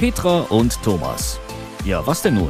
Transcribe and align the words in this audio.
Petra 0.00 0.40
und 0.48 0.82
Thomas. 0.82 1.38
Ja, 1.84 2.06
was 2.06 2.22
denn 2.22 2.32
nun? 2.36 2.48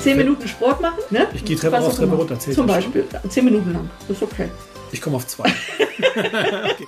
Zehn 0.00 0.16
Minuten 0.16 0.46
Sport 0.46 0.80
machen, 0.80 1.00
ne? 1.10 1.26
Ich 1.34 1.44
gehe 1.44 1.56
Treppe 1.56 1.78
raus, 1.78 1.94
auch 1.94 1.96
Treppe 1.96 2.14
runter. 2.14 2.38
Zum? 2.38 2.68
Beispiel. 2.68 3.04
Zehn 3.28 3.46
Minuten 3.46 3.72
lang. 3.72 3.90
Das 4.06 4.18
ist 4.18 4.22
okay. 4.22 4.48
Ich 4.92 5.00
komme 5.00 5.16
auf 5.16 5.26
zwei. 5.26 5.52
okay. 5.98 6.86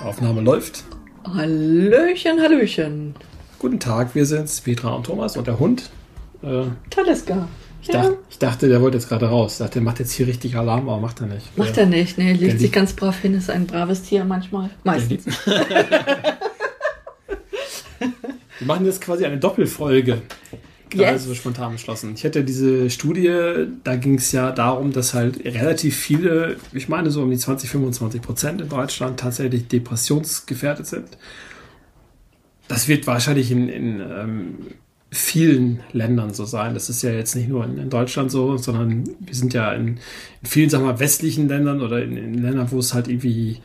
Aufnahme 0.04 0.42
läuft. 0.42 0.84
Hallöchen, 1.24 2.42
Hallöchen. 2.42 3.14
Guten 3.58 3.80
Tag, 3.80 4.14
wir 4.14 4.26
sind's, 4.26 4.60
Petra 4.60 4.90
und 4.90 5.06
Thomas 5.06 5.34
und 5.38 5.46
der 5.46 5.58
Hund. 5.58 5.88
Äh, 6.42 6.64
Taliska. 6.90 7.48
Ich, 7.82 7.88
dachte, 7.88 8.18
ich 8.30 8.38
dachte, 8.38 8.68
der 8.68 8.80
wollte 8.80 8.96
jetzt 8.98 9.08
gerade 9.08 9.26
raus. 9.26 9.52
Ich 9.52 9.58
dachte, 9.58 9.74
der 9.74 9.82
macht 9.82 9.98
jetzt 9.98 10.12
hier 10.12 10.26
richtig 10.26 10.56
Alarm, 10.56 10.88
aber 10.88 11.00
macht 11.00 11.20
er 11.20 11.26
nicht. 11.26 11.56
Macht 11.56 11.76
der, 11.76 11.84
er 11.84 11.88
nicht, 11.90 12.18
ne? 12.18 12.34
der 12.36 12.48
Legt 12.48 12.60
sich 12.60 12.72
ganz 12.72 12.92
brav 12.92 13.20
hin, 13.20 13.34
ist 13.34 13.50
ein 13.50 13.66
braves 13.66 14.02
Tier 14.02 14.24
manchmal. 14.24 14.70
Meistens. 14.84 15.26
Wir 18.58 18.66
machen 18.66 18.86
jetzt 18.86 19.00
quasi 19.00 19.24
eine 19.24 19.38
Doppelfolge. 19.38 20.22
Yes. 20.94 21.24
so 21.24 21.34
spontan 21.34 21.72
beschlossen. 21.72 22.14
Ich 22.14 22.24
hatte 22.24 22.44
diese 22.44 22.90
Studie, 22.90 23.66
da 23.84 23.96
ging 23.96 24.14
es 24.14 24.32
ja 24.32 24.52
darum, 24.52 24.92
dass 24.92 25.14
halt 25.14 25.44
relativ 25.44 25.96
viele, 25.96 26.56
ich 26.72 26.88
meine 26.88 27.10
so 27.10 27.22
um 27.22 27.30
die 27.30 27.36
20, 27.36 27.68
25 27.68 28.22
Prozent 28.22 28.60
in 28.60 28.68
Deutschland 28.68 29.20
tatsächlich 29.20 29.68
depressionsgefährdet 29.68 30.86
sind. 30.86 31.18
Das 32.68 32.88
wird 32.88 33.06
wahrscheinlich 33.06 33.50
in, 33.50 33.68
in 33.68 34.00
ähm, 34.00 34.58
vielen 35.10 35.80
Ländern 35.92 36.34
so 36.34 36.44
sein. 36.44 36.74
Das 36.74 36.88
ist 36.88 37.02
ja 37.02 37.10
jetzt 37.10 37.34
nicht 37.36 37.48
nur 37.48 37.64
in, 37.64 37.78
in 37.78 37.90
Deutschland 37.90 38.30
so, 38.30 38.56
sondern 38.56 39.04
wir 39.20 39.34
sind 39.34 39.54
ja 39.54 39.72
in, 39.72 39.98
in 40.42 40.48
vielen, 40.48 40.70
sagen 40.70 40.84
wir 40.84 40.92
mal, 40.92 41.00
westlichen 41.00 41.48
Ländern 41.48 41.80
oder 41.80 42.02
in, 42.02 42.16
in 42.16 42.34
Ländern, 42.42 42.70
wo 42.70 42.78
es 42.78 42.92
halt 42.92 43.08
irgendwie, 43.08 43.60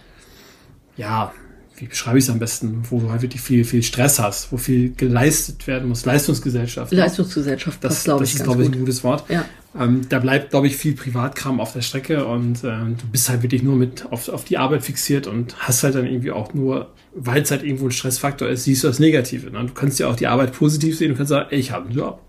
ja, 0.98 1.34
wie 1.78 1.88
beschreibe 1.88 2.20
ich 2.20 2.26
es 2.26 2.30
am 2.30 2.38
besten, 2.38 2.84
wo 2.90 3.00
du 3.00 3.10
halt 3.10 3.24
wirklich 3.24 3.42
viel, 3.42 3.66
viel 3.66 3.82
Stress 3.82 4.20
hast, 4.20 4.52
wo 4.52 4.58
viel 4.58 4.94
geleistet 4.94 5.66
werden 5.66 5.90
muss, 5.90 6.06
Leistungsgesellschaft. 6.06 6.92
Leistungsgesellschaft 6.92 7.84
Das, 7.84 8.04
glaube 8.04 8.20
das 8.20 8.30
ich, 8.30 8.36
ist, 8.36 8.40
ganz 8.42 8.48
glaube 8.50 8.64
ich, 8.64 8.70
ein 8.70 8.80
gutes 8.80 9.04
Wort. 9.04 9.28
Ja. 9.30 9.46
Ähm, 9.80 10.02
da 10.10 10.20
bleibt, 10.20 10.50
glaube 10.50 10.68
ich, 10.68 10.76
viel 10.76 10.96
Privatkram 10.96 11.62
auf 11.62 11.72
der 11.72 11.82
Strecke 11.82 12.26
und 12.26 12.64
ähm, 12.66 12.98
du 12.98 13.08
bist 13.10 13.30
halt 13.30 13.42
wirklich 13.42 13.64
nur 13.64 13.78
mit 13.78 14.06
auf, 14.12 14.28
auf 14.28 14.44
die 14.44 14.58
Arbeit 14.58 14.84
fixiert 14.84 15.28
und 15.28 15.56
hast 15.60 15.84
halt 15.84 15.96
dann 15.96 16.06
irgendwie 16.06 16.32
auch 16.32 16.54
nur, 16.54 16.92
weil 17.16 17.42
es 17.42 17.52
halt 17.52 17.64
irgendwo 17.64 17.86
ein 17.86 17.92
Stressfaktor 17.92 18.50
ist, 18.50 18.66
siehst 18.66 18.84
du 18.84 18.88
das 18.88 19.00
Negative. 19.00 19.50
Ne? 19.50 19.66
Du 19.66 19.74
kannst 19.74 19.98
ja 20.00 20.10
auch 20.10 20.18
die 20.18 20.28
Arbeit 20.28 20.52
positiv 20.52 20.98
sehen 20.98 21.12
und 21.12 21.18
kannst 21.18 21.30
sagen, 21.30 21.48
ey, 21.52 21.60
ich 21.60 21.72
habe 21.72 21.86
einen 21.86 21.98
Job. 21.98 22.20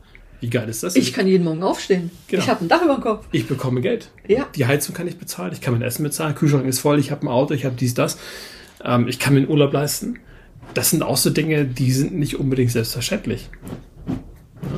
Wie 0.40 0.50
geil 0.50 0.68
ist 0.68 0.82
das? 0.82 0.94
Ich 0.94 1.12
kann 1.12 1.26
jeden 1.26 1.44
Morgen 1.44 1.62
aufstehen. 1.62 2.10
Genau. 2.28 2.42
Ich 2.42 2.48
habe 2.48 2.64
ein 2.64 2.68
Dach 2.68 2.82
über 2.82 2.94
dem 2.94 3.00
Kopf. 3.00 3.26
ich 3.32 3.46
bekomme 3.46 3.80
Geld. 3.80 4.10
Ja. 4.26 4.46
Die 4.54 4.66
Heizung 4.66 4.94
kann 4.94 5.08
ich 5.08 5.16
bezahlen, 5.16 5.52
ich 5.52 5.60
kann 5.60 5.72
mein 5.72 5.82
Essen 5.82 6.02
bezahlen, 6.04 6.34
Kühlschrank 6.34 6.66
ist 6.66 6.80
voll, 6.80 6.98
ich 6.98 7.10
habe 7.10 7.26
ein 7.26 7.28
Auto, 7.28 7.54
ich 7.54 7.64
habe 7.64 7.74
dies, 7.76 7.94
das. 7.94 8.18
Ähm, 8.84 9.08
ich 9.08 9.18
kann 9.18 9.34
mir 9.34 9.40
einen 9.40 9.48
Urlaub 9.48 9.72
leisten. 9.72 10.18
Das 10.74 10.90
sind 10.90 11.02
auch 11.02 11.16
so 11.16 11.30
Dinge, 11.30 11.64
die 11.64 11.92
sind 11.92 12.14
nicht 12.14 12.38
unbedingt 12.38 12.70
selbstverständlich. 12.70 13.50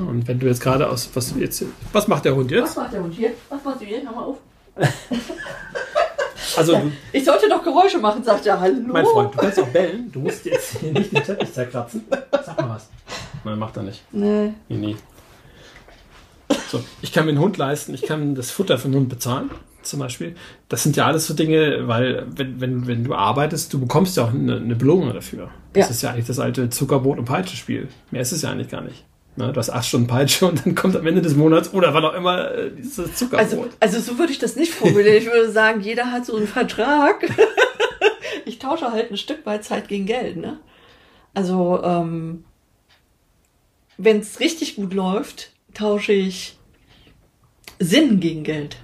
Und 0.08 0.26
wenn 0.28 0.38
du 0.38 0.46
jetzt 0.46 0.60
gerade 0.62 0.88
aus, 0.88 1.10
was 1.14 1.34
jetzt, 1.38 1.64
was 1.92 2.08
macht 2.08 2.24
der 2.24 2.34
Hund 2.34 2.50
Was 2.50 2.56
jetzt? 2.58 2.76
macht 2.76 2.92
der 2.92 3.02
Hund 3.02 3.14
hier? 3.14 3.30
Was 3.48 3.64
macht 3.64 3.80
du 3.80 3.84
hier? 3.84 4.02
Hör 4.02 4.12
mal 4.12 4.24
auf. 4.24 4.38
Also, 6.56 6.72
du, 6.74 6.92
Ich 7.12 7.24
sollte 7.24 7.48
doch 7.48 7.64
Geräusche 7.64 7.98
machen, 7.98 8.22
sagt 8.22 8.46
er. 8.46 8.60
Hallo. 8.60 8.76
mein 8.86 9.04
Freund, 9.04 9.34
du 9.34 9.38
kannst 9.38 9.58
auch 9.58 9.66
bellen. 9.68 10.10
Du 10.12 10.20
musst 10.20 10.44
jetzt 10.44 10.76
hier 10.78 10.92
nicht 10.92 11.10
den 11.10 11.22
Teppich 11.24 11.52
zerkratzen. 11.52 12.04
Sag 12.30 12.60
mal 12.60 12.70
was. 12.76 12.88
Nein, 13.44 13.58
macht 13.58 13.76
er 13.76 13.82
nicht. 13.82 14.04
Nee. 14.12 14.52
Nee, 14.68 14.76
nee. 14.76 14.96
So, 16.68 16.84
ich 17.02 17.12
kann 17.12 17.24
mir 17.24 17.30
einen 17.32 17.40
Hund 17.40 17.56
leisten, 17.56 17.94
ich 17.94 18.02
kann 18.02 18.34
das 18.34 18.50
Futter 18.50 18.78
für 18.78 18.84
einen 18.86 18.94
Hund 18.96 19.08
bezahlen, 19.08 19.50
zum 19.82 20.00
Beispiel. 20.00 20.36
Das 20.68 20.82
sind 20.82 20.96
ja 20.96 21.06
alles 21.06 21.26
so 21.26 21.34
Dinge, 21.34 21.88
weil 21.88 22.26
wenn, 22.28 22.60
wenn, 22.60 22.86
wenn 22.86 23.04
du 23.04 23.14
arbeitest, 23.14 23.72
du 23.72 23.80
bekommst 23.80 24.16
ja 24.16 24.24
auch 24.24 24.30
eine, 24.32 24.56
eine 24.56 24.76
Belohnung 24.76 25.12
dafür. 25.12 25.50
Das 25.72 25.86
Ja. 25.86 25.90
ist 25.90 26.02
ja 26.02 26.10
eigentlich 26.10 26.26
das 26.26 26.38
alte 26.38 26.68
Zuckerbrot- 26.70 27.18
und 27.18 27.24
Peitsche-Spiel. 27.24 27.88
Mehr 28.10 28.22
ist 28.22 28.32
es 28.32 28.42
ja 28.42 28.50
eigentlich 28.50 28.68
gar 28.68 28.82
nicht. 28.82 29.04
Ne, 29.36 29.52
du 29.52 29.58
hast 29.58 29.70
acht 29.70 29.86
Stunden 29.86 30.06
Peitsche 30.06 30.46
und 30.46 30.64
dann 30.64 30.76
kommt 30.76 30.94
am 30.96 31.06
Ende 31.06 31.20
des 31.20 31.34
Monats 31.34 31.72
oder 31.74 31.92
wann 31.92 32.04
auch 32.04 32.14
immer 32.14 32.52
äh, 32.52 32.70
dieses 32.70 33.16
Zuckerbrot. 33.16 33.40
Also, 33.40 33.68
also 33.80 34.00
so 34.00 34.18
würde 34.18 34.32
ich 34.32 34.38
das 34.38 34.54
nicht 34.54 34.72
formulieren. 34.72 35.16
Ich 35.16 35.26
würde 35.26 35.50
sagen, 35.50 35.80
jeder 35.80 36.12
hat 36.12 36.24
so 36.24 36.36
einen 36.36 36.46
Vertrag. 36.46 37.28
ich 38.44 38.60
tausche 38.60 38.92
halt 38.92 39.10
ein 39.10 39.16
Stück 39.16 39.44
weit 39.44 39.64
Zeit 39.64 39.88
gegen 39.88 40.06
Geld. 40.06 40.36
Ne? 40.36 40.60
Also 41.34 41.82
ähm, 41.82 42.44
wenn 43.96 44.20
es 44.20 44.38
richtig 44.38 44.76
gut 44.76 44.94
läuft, 44.94 45.50
tausche 45.74 46.12
ich 46.12 46.56
Sinn 47.80 48.20
gegen 48.20 48.44
Geld. 48.44 48.76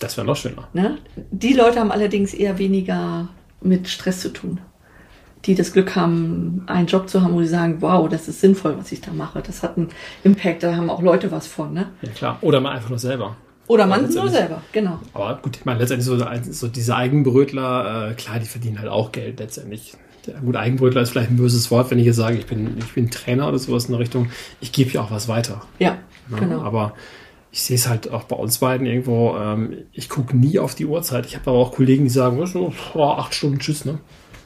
das 0.00 0.16
wäre 0.16 0.26
noch 0.26 0.36
schöner. 0.36 0.68
Ne? 0.72 0.98
Die 1.30 1.52
Leute 1.52 1.78
haben 1.78 1.92
allerdings 1.92 2.34
eher 2.34 2.58
weniger 2.58 3.28
mit 3.60 3.88
Stress 3.88 4.20
zu 4.20 4.32
tun. 4.32 4.60
Die 5.46 5.54
das 5.54 5.72
Glück 5.72 5.94
haben, 5.94 6.62
einen 6.66 6.86
Job 6.86 7.08
zu 7.08 7.22
haben, 7.22 7.34
wo 7.34 7.40
sie 7.40 7.48
sagen, 7.48 7.76
wow, 7.80 8.08
das 8.08 8.28
ist 8.28 8.40
sinnvoll, 8.40 8.76
was 8.78 8.92
ich 8.92 9.00
da 9.00 9.12
mache. 9.12 9.42
Das 9.46 9.62
hat 9.62 9.76
einen 9.76 9.88
Impact, 10.22 10.62
da 10.62 10.74
haben 10.74 10.88
auch 10.90 11.02
Leute 11.02 11.30
was 11.30 11.46
von. 11.46 11.74
Ne? 11.74 11.86
Ja, 12.02 12.08
klar. 12.10 12.38
Oder 12.40 12.60
mal 12.60 12.70
einfach 12.72 12.88
nur 12.88 12.98
selber. 12.98 13.36
Oder 13.66 13.84
Ja, 13.84 13.88
man 13.88 14.12
nur 14.12 14.28
selber, 14.28 14.60
genau. 14.72 14.98
Aber 15.14 15.38
gut, 15.42 15.56
ich 15.56 15.64
meine, 15.64 15.80
letztendlich 15.80 16.06
so, 16.06 16.18
so 16.52 16.68
diese 16.68 16.96
Eigenbrötler, 16.96 18.10
äh, 18.10 18.14
klar, 18.14 18.38
die 18.38 18.46
verdienen 18.46 18.78
halt 18.78 18.88
auch 18.88 19.12
Geld 19.12 19.40
letztendlich. 19.40 19.94
Der, 20.26 20.34
gut, 20.34 20.56
Eigenbrötler 20.56 21.02
ist 21.02 21.10
vielleicht 21.10 21.30
ein 21.30 21.36
böses 21.36 21.70
Wort, 21.70 21.90
wenn 21.90 21.98
ich 21.98 22.06
jetzt 22.06 22.16
sage, 22.16 22.36
ich 22.36 22.46
bin, 22.46 22.76
ich 22.78 22.92
bin 22.92 23.10
Trainer 23.10 23.48
oder 23.48 23.58
sowas 23.58 23.86
in 23.86 23.92
der 23.92 24.00
Richtung. 24.00 24.28
Ich 24.60 24.72
gebe 24.72 24.90
ja 24.90 25.02
auch 25.02 25.10
was 25.10 25.28
weiter. 25.28 25.62
Ja, 25.78 25.98
Ne? 26.28 26.38
genau. 26.38 26.62
Aber 26.62 26.94
ich 27.52 27.62
sehe 27.62 27.76
es 27.76 27.88
halt 27.88 28.10
auch 28.10 28.24
bei 28.24 28.36
uns 28.36 28.58
beiden 28.58 28.86
irgendwo. 28.86 29.36
Ähm, 29.36 29.84
ich 29.92 30.08
gucke 30.08 30.36
nie 30.36 30.58
auf 30.58 30.74
die 30.74 30.86
Uhrzeit. 30.86 31.26
Ich 31.26 31.36
habe 31.36 31.50
aber 31.50 31.58
auch 31.58 31.72
Kollegen, 31.72 32.04
die 32.04 32.10
sagen, 32.10 32.38
oh, 32.94 33.02
acht 33.02 33.34
Stunden, 33.34 33.58
tschüss, 33.58 33.84
ne? 33.84 33.98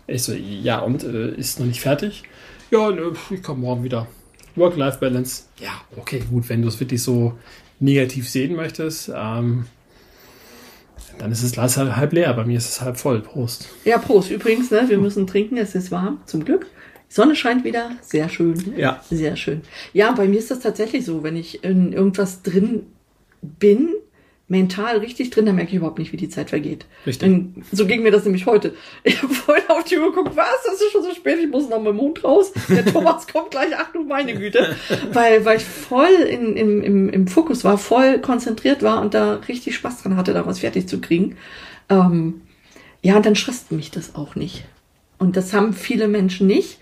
Ich 0.09 0.23
so, 0.23 0.33
ja, 0.33 0.81
und 0.81 1.05
äh, 1.05 1.35
ist 1.35 1.61
noch 1.61 1.67
nicht 1.67 1.81
fertig? 1.81 2.23
Ja, 2.71 2.91
nö, 2.91 3.13
ich 3.31 3.43
komme 3.43 3.61
morgen 3.61 3.85
wieder. 3.85 4.09
Work-Life-Balance. 4.57 5.45
Ja, 5.61 5.83
okay, 5.97 6.23
gut, 6.29 6.49
wenn 6.49 6.63
du 6.63 6.69
es 6.69 6.81
wirklich 6.81 7.03
so 7.03 7.35
negativ 7.79 8.29
sehen 8.29 8.57
möchtest, 8.57 9.13
ähm, 9.15 9.67
dann 11.19 11.31
ist 11.31 11.45
das 11.45 11.53
Glas 11.53 11.77
halt 11.77 11.95
halb 11.95 12.13
leer. 12.15 12.33
Bei 12.33 12.45
mir 12.45 12.57
ist 12.57 12.69
es 12.69 12.81
halb 12.81 12.97
voll. 12.97 13.21
Prost. 13.21 13.69
Ja, 13.85 13.99
Prost. 13.99 14.31
Übrigens, 14.31 14.71
ne, 14.71 14.85
wir 14.89 14.99
müssen 14.99 15.27
trinken, 15.27 15.59
es 15.59 15.75
ist 15.75 15.91
warm, 15.91 16.21
zum 16.25 16.45
Glück. 16.45 16.67
Die 17.11 17.15
Sonne 17.15 17.37
scheint 17.37 17.65
wieder, 17.65 17.91
sehr 18.01 18.29
schön. 18.31 18.75
Ja. 18.77 19.03
Sehr 19.11 19.37
schön. 19.37 19.61
Ja, 19.93 20.13
bei 20.13 20.27
mir 20.27 20.39
ist 20.39 20.51
das 20.51 20.61
tatsächlich 20.61 21.05
so, 21.05 21.23
wenn 21.23 21.37
ich 21.37 21.65
in 21.65 21.93
irgendwas 21.93 22.43
drin 22.43 22.87
bin, 23.43 23.95
mental 24.49 24.97
richtig 24.99 25.29
drin, 25.29 25.45
dann 25.45 25.57
merke 25.57 25.71
ich 25.71 25.77
überhaupt 25.77 25.99
nicht, 25.99 26.13
wie 26.13 26.17
die 26.17 26.31
Zeit 26.31 26.49
vergeht. 26.49 26.87
Richtig. 27.07 27.29
Dann, 27.29 27.63
so 27.71 27.87
ging 27.87 28.03
mir 28.03 28.11
das 28.11 28.25
nämlich 28.25 28.47
heute. 28.47 28.75
Ich 29.05 29.23
habe 29.23 29.33
vorhin 29.33 29.69
auf 29.69 29.85
die 29.85 29.99
Uhr 29.99 30.11
geguckt, 30.11 30.35
was, 30.37 30.63
das 30.65 30.81
ist 30.81 30.91
schon 30.91 31.03
so 31.03 31.15
spät, 31.15 31.39
ich 31.39 31.51
muss 31.51 31.69
noch 31.69 31.79
mit 31.79 31.93
dem 31.93 32.01
Hund 32.01 32.25
raus. 32.25 32.53
Der 32.69 32.85
Thomas 32.93 33.27
kommt 33.29 33.51
gleich, 33.51 33.69
ach 33.77 33.93
du 33.93 34.05
meine 34.05 34.35
Güte. 34.35 34.75
Weil, 35.13 35.45
weil 35.45 35.59
ich 35.59 35.65
voll 35.65 36.09
in, 36.09 36.57
im, 36.57 36.83
im, 36.83 37.09
im 37.11 37.29
Fokus 37.29 37.63
war, 37.63 37.77
voll 37.77 38.21
konzentriert 38.21 38.83
war 38.83 39.03
und 39.03 39.13
da 39.13 39.35
richtig 39.49 39.77
Spaß 39.77 40.03
dran 40.03 40.17
hatte, 40.17 40.33
da 40.33 40.47
was 40.47 40.61
fertig 40.61 40.89
zu 40.89 41.01
kriegen. 41.01 41.37
Ähm, 41.91 42.41
ja, 43.03 43.17
und 43.17 43.27
dann 43.27 43.37
stresst 43.37 43.71
mich 43.71 43.91
das 43.91 44.15
auch 44.15 44.35
nicht. 44.35 44.65
Und 45.19 45.37
das 45.37 45.53
haben 45.53 45.75
viele 45.75 46.09
Menschen 46.09 46.47
nicht. 46.47 46.79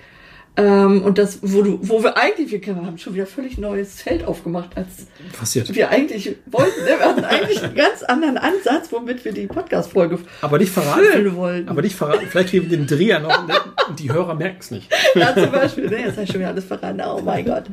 Ähm, 0.56 1.02
und 1.02 1.18
das, 1.18 1.40
wo 1.42 1.60
du, 1.60 1.78
wo 1.82 2.02
wir 2.02 2.16
eigentlich, 2.16 2.50
wir 2.50 2.76
haben 2.76 2.96
schon 2.96 3.14
wieder 3.14 3.26
völlig 3.26 3.58
neues 3.58 4.00
Feld 4.00 4.24
aufgemacht, 4.24 4.76
als 4.76 5.06
Passiert. 5.38 5.74
wir 5.74 5.90
eigentlich 5.90 6.34
wollten. 6.46 6.80
Ne? 6.84 6.90
Wir 6.98 7.06
hatten 7.06 7.24
eigentlich 7.24 7.62
einen 7.62 7.74
ganz 7.74 8.02
anderen 8.02 8.38
Ansatz, 8.38 8.90
womit 8.90 9.24
wir 9.24 9.32
die 9.32 9.46
Podcast-Folge 9.46 10.18
Aber 10.40 10.58
nicht 10.58 10.72
verraten. 10.72 11.04
füllen 11.04 11.36
wollten. 11.36 11.68
Aber 11.68 11.82
nicht 11.82 11.94
verraten. 11.94 12.26
Vielleicht 12.26 12.50
kriegen 12.50 12.70
wir 12.70 12.78
den 12.78 12.86
Dreher 12.86 13.20
noch 13.20 13.42
und, 13.42 13.52
und 13.88 14.00
die 14.00 14.10
Hörer 14.10 14.34
merken 14.34 14.58
es 14.60 14.70
nicht. 14.70 14.90
ja, 15.14 15.34
zum 15.34 15.52
Beispiel, 15.52 15.90
ne? 15.90 16.00
Jetzt 16.00 16.12
habe 16.12 16.22
ich 16.22 16.30
schon 16.30 16.40
wieder 16.40 16.50
alles 16.50 16.64
verraten. 16.64 17.02
Oh 17.06 17.20
mein 17.22 17.44
Gott. 17.44 17.64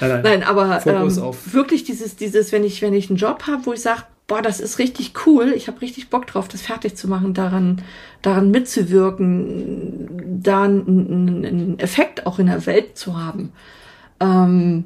Nein, 0.00 0.10
nein. 0.10 0.22
Nein, 0.22 0.42
aber 0.42 0.80
ähm, 0.86 1.34
wirklich 1.52 1.84
dieses, 1.84 2.16
dieses, 2.16 2.50
wenn 2.52 2.64
ich, 2.64 2.80
wenn 2.80 2.94
ich 2.94 3.10
einen 3.10 3.18
Job 3.18 3.42
habe, 3.46 3.66
wo 3.66 3.74
ich 3.74 3.82
sage, 3.82 4.04
boah, 4.32 4.40
das 4.40 4.60
ist 4.60 4.78
richtig 4.78 5.12
cool, 5.26 5.52
ich 5.54 5.68
habe 5.68 5.82
richtig 5.82 6.08
Bock 6.08 6.26
drauf, 6.26 6.48
das 6.48 6.62
fertig 6.62 6.96
zu 6.96 7.06
machen, 7.06 7.34
daran, 7.34 7.82
daran 8.22 8.50
mitzuwirken, 8.50 10.40
da 10.42 10.62
einen, 10.62 11.78
Effekt 11.78 12.26
auch 12.26 12.38
in 12.38 12.46
der 12.46 12.64
Welt 12.64 12.96
zu 12.96 13.20
haben, 13.20 13.52
ähm, 14.20 14.84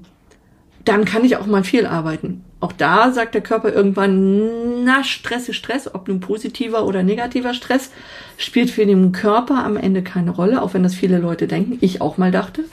dann 0.85 1.05
kann 1.05 1.25
ich 1.25 1.37
auch 1.37 1.47
mal 1.47 1.63
viel 1.63 1.87
arbeiten. 1.87 2.45
Auch 2.59 2.73
da 2.73 3.13
sagt 3.13 3.35
der 3.35 3.41
Körper 3.41 3.73
irgendwann, 3.73 4.83
na, 4.83 5.05
Stress 5.05 5.49
ist 5.49 5.57
Stress, 5.57 5.95
ob 5.95 6.09
nun 6.09 6.19
positiver 6.19 6.85
oder 6.85 7.05
negativer 7.05 7.55
Stress, 7.55 7.93
spielt 8.39 8.73
für 8.73 8.85
den 8.85 9.13
Körper 9.13 9.65
am 9.65 9.77
Ende 9.77 10.03
keine 10.03 10.33
Rolle, 10.33 10.61
auch 10.61 10.75
wenn 10.75 10.83
das 10.83 10.97
viele 10.97 11.19
Leute 11.19 11.47
denken, 11.47 11.79
ich 11.83 12.01
auch 12.01 12.19
mal 12.19 12.33
dachte. 12.33 12.65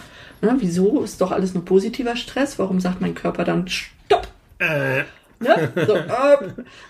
Na, 0.41 0.55
wieso 0.57 1.03
ist 1.03 1.21
doch 1.21 1.31
alles 1.31 1.53
nur 1.53 1.65
positiver 1.65 2.15
Stress? 2.15 2.57
Warum 2.57 2.79
sagt 2.79 2.99
mein 2.99 3.13
Körper 3.13 3.43
dann 3.43 3.67
Stopp? 3.67 4.27
Äh, 4.57 5.03
Ne? 5.43 5.71
So, 5.85 5.95
äh, 5.95 6.07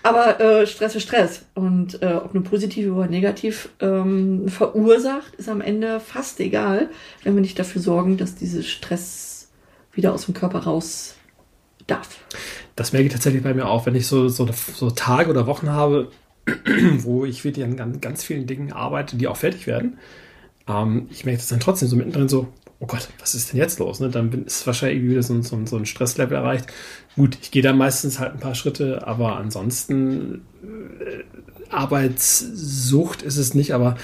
aber 0.02 0.40
äh, 0.40 0.66
Stress 0.66 0.94
ist 0.94 1.02
Stress. 1.02 1.44
Und 1.54 2.02
äh, 2.02 2.14
ob 2.14 2.34
nun 2.34 2.44
positiv 2.44 2.92
oder 2.92 3.06
negativ 3.06 3.68
ähm, 3.80 4.48
verursacht, 4.48 5.34
ist 5.36 5.48
am 5.48 5.60
Ende 5.60 6.00
fast 6.00 6.40
egal, 6.40 6.88
wenn 7.22 7.34
wir 7.34 7.42
nicht 7.42 7.58
dafür 7.58 7.82
sorgen, 7.82 8.16
dass 8.16 8.34
dieser 8.34 8.62
Stress 8.62 9.50
wieder 9.92 10.12
aus 10.12 10.26
dem 10.26 10.34
Körper 10.34 10.60
raus 10.60 11.16
darf. 11.86 12.18
Das 12.76 12.92
merke 12.92 13.06
ich 13.06 13.12
tatsächlich 13.12 13.42
bei 13.42 13.54
mir 13.54 13.68
auch, 13.68 13.86
wenn 13.86 13.94
ich 13.94 14.06
so, 14.06 14.28
so, 14.28 14.48
so 14.52 14.90
Tage 14.90 15.30
oder 15.30 15.46
Wochen 15.46 15.70
habe, 15.70 16.10
wo 16.98 17.24
ich 17.24 17.44
wirklich 17.44 17.64
an 17.64 17.76
ganz, 17.76 18.00
ganz 18.00 18.24
vielen 18.24 18.46
Dingen 18.46 18.72
arbeite, 18.72 19.16
die 19.16 19.28
auch 19.28 19.36
fertig 19.36 19.66
werden. 19.66 19.98
Ähm, 20.68 21.08
ich 21.10 21.24
merke 21.24 21.38
das 21.38 21.48
dann 21.48 21.60
trotzdem 21.60 21.88
so 21.88 21.96
mittendrin 21.96 22.28
so, 22.28 22.48
oh 22.80 22.86
Gott, 22.86 23.08
was 23.18 23.34
ist 23.34 23.52
denn 23.52 23.58
jetzt 23.58 23.78
los? 23.78 24.00
Ne? 24.00 24.10
Dann 24.10 24.30
bin, 24.30 24.44
ist 24.44 24.66
wahrscheinlich 24.66 25.02
wieder 25.02 25.22
so, 25.22 25.40
so, 25.42 25.58
so 25.64 25.76
ein 25.76 25.86
Stresslevel 25.86 26.36
erreicht. 26.36 26.66
Gut, 27.16 27.38
ich 27.40 27.50
gehe 27.50 27.62
da 27.62 27.72
meistens 27.72 28.18
halt 28.18 28.34
ein 28.34 28.40
paar 28.40 28.54
Schritte, 28.54 29.06
aber 29.06 29.36
ansonsten 29.36 30.42
äh, 30.62 31.24
Arbeitssucht 31.70 33.22
ist 33.22 33.36
es 33.36 33.54
nicht, 33.54 33.72
aber 33.72 33.96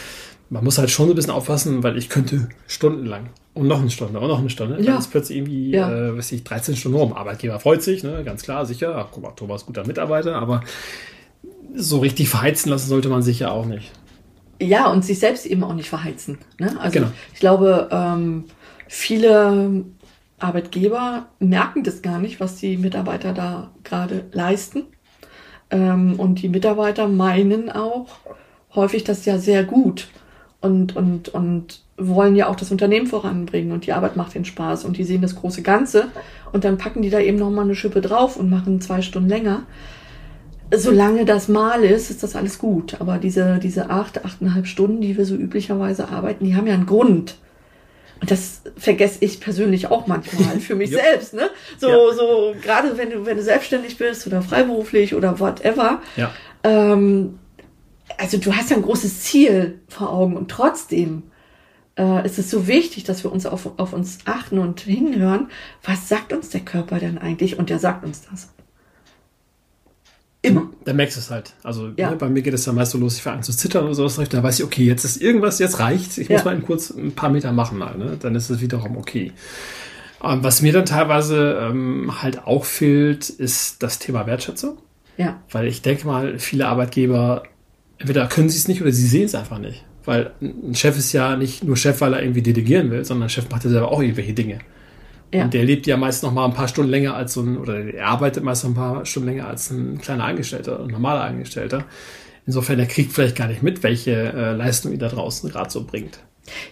man 0.48 0.64
muss 0.64 0.78
halt 0.78 0.90
schon 0.90 1.06
so 1.06 1.12
ein 1.12 1.16
bisschen 1.16 1.32
aufpassen, 1.32 1.82
weil 1.82 1.96
ich 1.96 2.08
könnte 2.08 2.48
stundenlang 2.66 3.30
und 3.54 3.66
noch 3.68 3.80
eine 3.80 3.90
Stunde 3.90 4.18
und 4.18 4.28
noch 4.28 4.40
eine 4.40 4.50
Stunde. 4.50 4.78
Ja. 4.78 4.92
Dann 4.92 4.98
ist 4.98 5.10
plötzlich 5.10 5.38
irgendwie, 5.38 5.70
ja. 5.70 5.90
äh, 5.90 6.16
weiß 6.16 6.32
ich, 6.32 6.44
13 6.44 6.76
Stunden 6.76 6.98
rum. 6.98 7.12
Arbeitgeber 7.12 7.60
freut 7.60 7.82
sich, 7.82 8.02
ne? 8.02 8.22
ganz 8.24 8.42
klar, 8.42 8.66
sicher. 8.66 8.94
Ach, 8.96 9.08
guck 9.10 9.22
mal, 9.22 9.32
Thomas, 9.32 9.66
guter 9.66 9.86
Mitarbeiter, 9.86 10.36
aber 10.36 10.62
so 11.74 11.98
richtig 11.98 12.28
verheizen 12.28 12.70
lassen 12.70 12.88
sollte 12.88 13.08
man 13.08 13.22
sich 13.22 13.40
ja 13.40 13.50
auch 13.50 13.66
nicht. 13.66 13.92
Ja, 14.60 14.90
und 14.90 15.04
sich 15.04 15.18
selbst 15.18 15.46
eben 15.46 15.64
auch 15.64 15.74
nicht 15.74 15.88
verheizen. 15.88 16.38
Ne? 16.58 16.78
Also 16.80 16.98
genau. 16.98 17.12
ich 17.32 17.40
glaube, 17.40 17.88
ähm, 17.90 18.44
viele 18.86 19.84
Arbeitgeber 20.38 21.26
merken 21.38 21.82
das 21.82 22.02
gar 22.02 22.18
nicht, 22.18 22.40
was 22.40 22.56
die 22.56 22.76
Mitarbeiter 22.76 23.32
da 23.32 23.70
gerade 23.84 24.26
leisten. 24.32 24.84
Ähm, 25.70 26.18
und 26.18 26.42
die 26.42 26.48
Mitarbeiter 26.48 27.08
meinen 27.08 27.70
auch 27.70 28.08
häufig 28.74 29.04
das 29.04 29.24
ja 29.24 29.38
sehr 29.38 29.64
gut 29.64 30.08
und, 30.60 30.96
und, 30.96 31.28
und 31.28 31.82
wollen 31.96 32.36
ja 32.36 32.48
auch 32.48 32.56
das 32.56 32.70
Unternehmen 32.70 33.06
voranbringen 33.06 33.72
und 33.72 33.86
die 33.86 33.92
Arbeit 33.92 34.16
macht 34.16 34.34
ihnen 34.34 34.44
Spaß 34.44 34.84
und 34.84 34.96
die 34.96 35.04
sehen 35.04 35.22
das 35.22 35.36
große 35.36 35.62
Ganze 35.62 36.08
und 36.52 36.64
dann 36.64 36.78
packen 36.78 37.02
die 37.02 37.10
da 37.10 37.18
eben 37.18 37.38
nochmal 37.38 37.64
eine 37.64 37.74
Schippe 37.74 38.00
drauf 38.00 38.36
und 38.36 38.50
machen 38.50 38.80
zwei 38.80 39.02
Stunden 39.02 39.28
länger. 39.28 39.64
Solange 40.74 41.24
das 41.24 41.48
mal 41.48 41.82
ist, 41.84 42.10
ist 42.10 42.22
das 42.22 42.36
alles 42.36 42.58
gut. 42.58 43.00
Aber 43.00 43.18
diese, 43.18 43.58
diese 43.58 43.90
acht, 43.90 44.24
achteinhalb 44.24 44.66
Stunden, 44.66 45.00
die 45.00 45.16
wir 45.16 45.24
so 45.24 45.34
üblicherweise 45.34 46.08
arbeiten, 46.08 46.44
die 46.44 46.54
haben 46.54 46.66
ja 46.66 46.74
einen 46.74 46.86
Grund. 46.86 47.36
Und 48.20 48.30
das 48.30 48.62
vergesse 48.76 49.18
ich 49.20 49.40
persönlich 49.40 49.88
auch 49.88 50.06
manchmal 50.06 50.60
für 50.60 50.74
mich 50.74 50.90
selbst, 50.92 51.34
ne? 51.34 51.50
So, 51.78 51.88
ja. 51.88 52.14
so, 52.14 52.54
gerade 52.60 52.96
wenn 52.98 53.10
du, 53.10 53.26
wenn 53.26 53.36
du 53.36 53.42
selbstständig 53.42 53.96
bist 53.96 54.26
oder 54.26 54.42
freiberuflich 54.42 55.14
oder 55.14 55.40
whatever. 55.40 56.02
Ja. 56.16 56.30
Ähm, 56.62 57.38
also 58.18 58.38
du 58.38 58.54
hast 58.54 58.70
ja 58.70 58.76
ein 58.76 58.82
großes 58.82 59.22
Ziel 59.22 59.80
vor 59.88 60.12
Augen 60.12 60.36
und 60.36 60.50
trotzdem 60.50 61.24
äh, 61.96 62.24
ist 62.26 62.38
es 62.38 62.50
so 62.50 62.66
wichtig, 62.66 63.04
dass 63.04 63.24
wir 63.24 63.32
uns 63.32 63.46
auf, 63.46 63.78
auf 63.78 63.92
uns 63.92 64.18
achten 64.24 64.58
und 64.58 64.80
hinhören. 64.80 65.48
Was 65.82 66.08
sagt 66.08 66.32
uns 66.32 66.50
der 66.50 66.60
Körper 66.60 66.98
denn 66.98 67.18
eigentlich? 67.18 67.58
Und 67.58 67.70
der 67.70 67.78
sagt 67.78 68.04
uns 68.04 68.22
das. 68.30 68.50
Immer. 70.42 70.70
Da 70.84 70.94
merkst 70.94 71.16
du 71.16 71.20
es 71.20 71.30
halt. 71.30 71.52
Also 71.62 71.90
ja. 71.96 72.10
ne, 72.10 72.16
bei 72.16 72.28
mir 72.28 72.42
geht 72.42 72.54
es 72.54 72.64
dann 72.64 72.74
meist 72.74 72.92
so 72.92 72.98
los, 72.98 73.16
ich 73.16 73.22
fange 73.22 73.38
an 73.38 73.42
zu 73.42 73.52
zittern 73.52 73.84
oder 73.84 73.94
sowas. 73.94 74.18
Da 74.28 74.42
weiß 74.42 74.58
ich, 74.58 74.64
okay, 74.64 74.84
jetzt 74.84 75.04
ist 75.04 75.20
irgendwas, 75.20 75.58
jetzt 75.58 75.80
reicht. 75.80 76.16
Ich 76.16 76.28
ja. 76.28 76.36
muss 76.36 76.44
mal 76.44 76.54
in 76.54 76.62
kurz 76.62 76.90
ein 76.90 77.12
paar 77.12 77.28
Meter 77.28 77.52
machen 77.52 77.76
mal. 77.76 77.96
Ne? 77.98 78.16
Dann 78.18 78.34
ist 78.34 78.48
es 78.48 78.60
wiederum 78.60 78.96
okay. 78.96 79.32
Ähm, 80.24 80.42
was 80.42 80.62
mir 80.62 80.72
dann 80.72 80.86
teilweise 80.86 81.58
ähm, 81.60 82.22
halt 82.22 82.46
auch 82.46 82.64
fehlt, 82.64 83.28
ist 83.28 83.82
das 83.82 83.98
Thema 83.98 84.26
Wertschätzung. 84.26 84.78
Ja. 85.18 85.42
Weil 85.50 85.66
ich 85.66 85.82
denke 85.82 86.06
mal, 86.06 86.38
viele 86.38 86.68
Arbeitgeber, 86.68 87.42
entweder 87.98 88.26
können 88.26 88.48
sie 88.48 88.56
es 88.56 88.68
nicht 88.68 88.80
oder 88.80 88.92
sie 88.92 89.06
sehen 89.06 89.26
es 89.26 89.34
einfach 89.34 89.58
nicht. 89.58 89.84
Weil 90.06 90.30
ein 90.40 90.74
Chef 90.74 90.96
ist 90.96 91.12
ja 91.12 91.36
nicht 91.36 91.62
nur 91.64 91.76
Chef, 91.76 92.00
weil 92.00 92.14
er 92.14 92.22
irgendwie 92.22 92.42
delegieren 92.42 92.90
will, 92.90 93.04
sondern 93.04 93.26
ein 93.26 93.30
Chef 93.30 93.50
macht 93.50 93.64
ja 93.64 93.70
selber 93.70 93.92
auch 93.92 94.00
irgendwelche 94.00 94.32
Dinge. 94.32 94.60
Ja. 95.32 95.44
Und 95.44 95.54
der 95.54 95.64
lebt 95.64 95.86
ja 95.86 95.96
meist 95.96 96.22
noch 96.22 96.32
mal 96.32 96.44
ein 96.44 96.54
paar 96.54 96.68
Stunden 96.68 96.90
länger 96.90 97.14
als 97.14 97.34
so 97.34 97.42
ein, 97.42 97.56
oder 97.56 97.78
er 97.78 98.06
arbeitet 98.06 98.42
meist 98.42 98.64
noch 98.64 98.70
ein 98.70 98.74
paar 98.74 99.06
Stunden 99.06 99.28
länger 99.28 99.46
als 99.46 99.70
ein 99.70 99.98
kleiner 99.98 100.24
Angestellter, 100.24 100.80
ein 100.80 100.88
normaler 100.88 101.22
Angestellter. 101.22 101.84
Insofern, 102.46 102.80
er 102.80 102.86
kriegt 102.86 103.12
vielleicht 103.12 103.36
gar 103.36 103.46
nicht 103.46 103.62
mit, 103.62 103.82
welche 103.82 104.10
äh, 104.10 104.52
Leistung 104.52 104.92
ihn 104.92 104.98
da 104.98 105.08
draußen 105.08 105.48
gerade 105.50 105.70
so 105.70 105.84
bringt. 105.84 106.18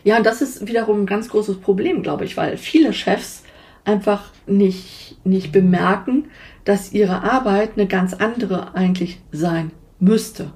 Ja, 0.02 0.16
und 0.16 0.26
das 0.26 0.42
ist 0.42 0.66
wiederum 0.66 1.02
ein 1.02 1.06
ganz 1.06 1.28
großes 1.28 1.60
Problem, 1.60 2.02
glaube 2.02 2.24
ich, 2.24 2.36
weil 2.36 2.56
viele 2.56 2.92
Chefs 2.92 3.44
einfach 3.84 4.30
nicht, 4.46 5.18
nicht 5.24 5.52
bemerken, 5.52 6.28
dass 6.64 6.92
ihre 6.92 7.22
Arbeit 7.22 7.72
eine 7.76 7.86
ganz 7.86 8.12
andere 8.12 8.74
eigentlich 8.74 9.20
sein 9.30 9.70
müsste. 10.00 10.52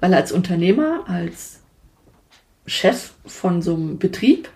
Weil 0.00 0.14
als 0.14 0.30
Unternehmer, 0.30 1.04
als 1.08 1.62
Chef 2.66 3.12
von 3.24 3.62
so 3.62 3.74
einem 3.74 3.98
Betrieb, 3.98 4.48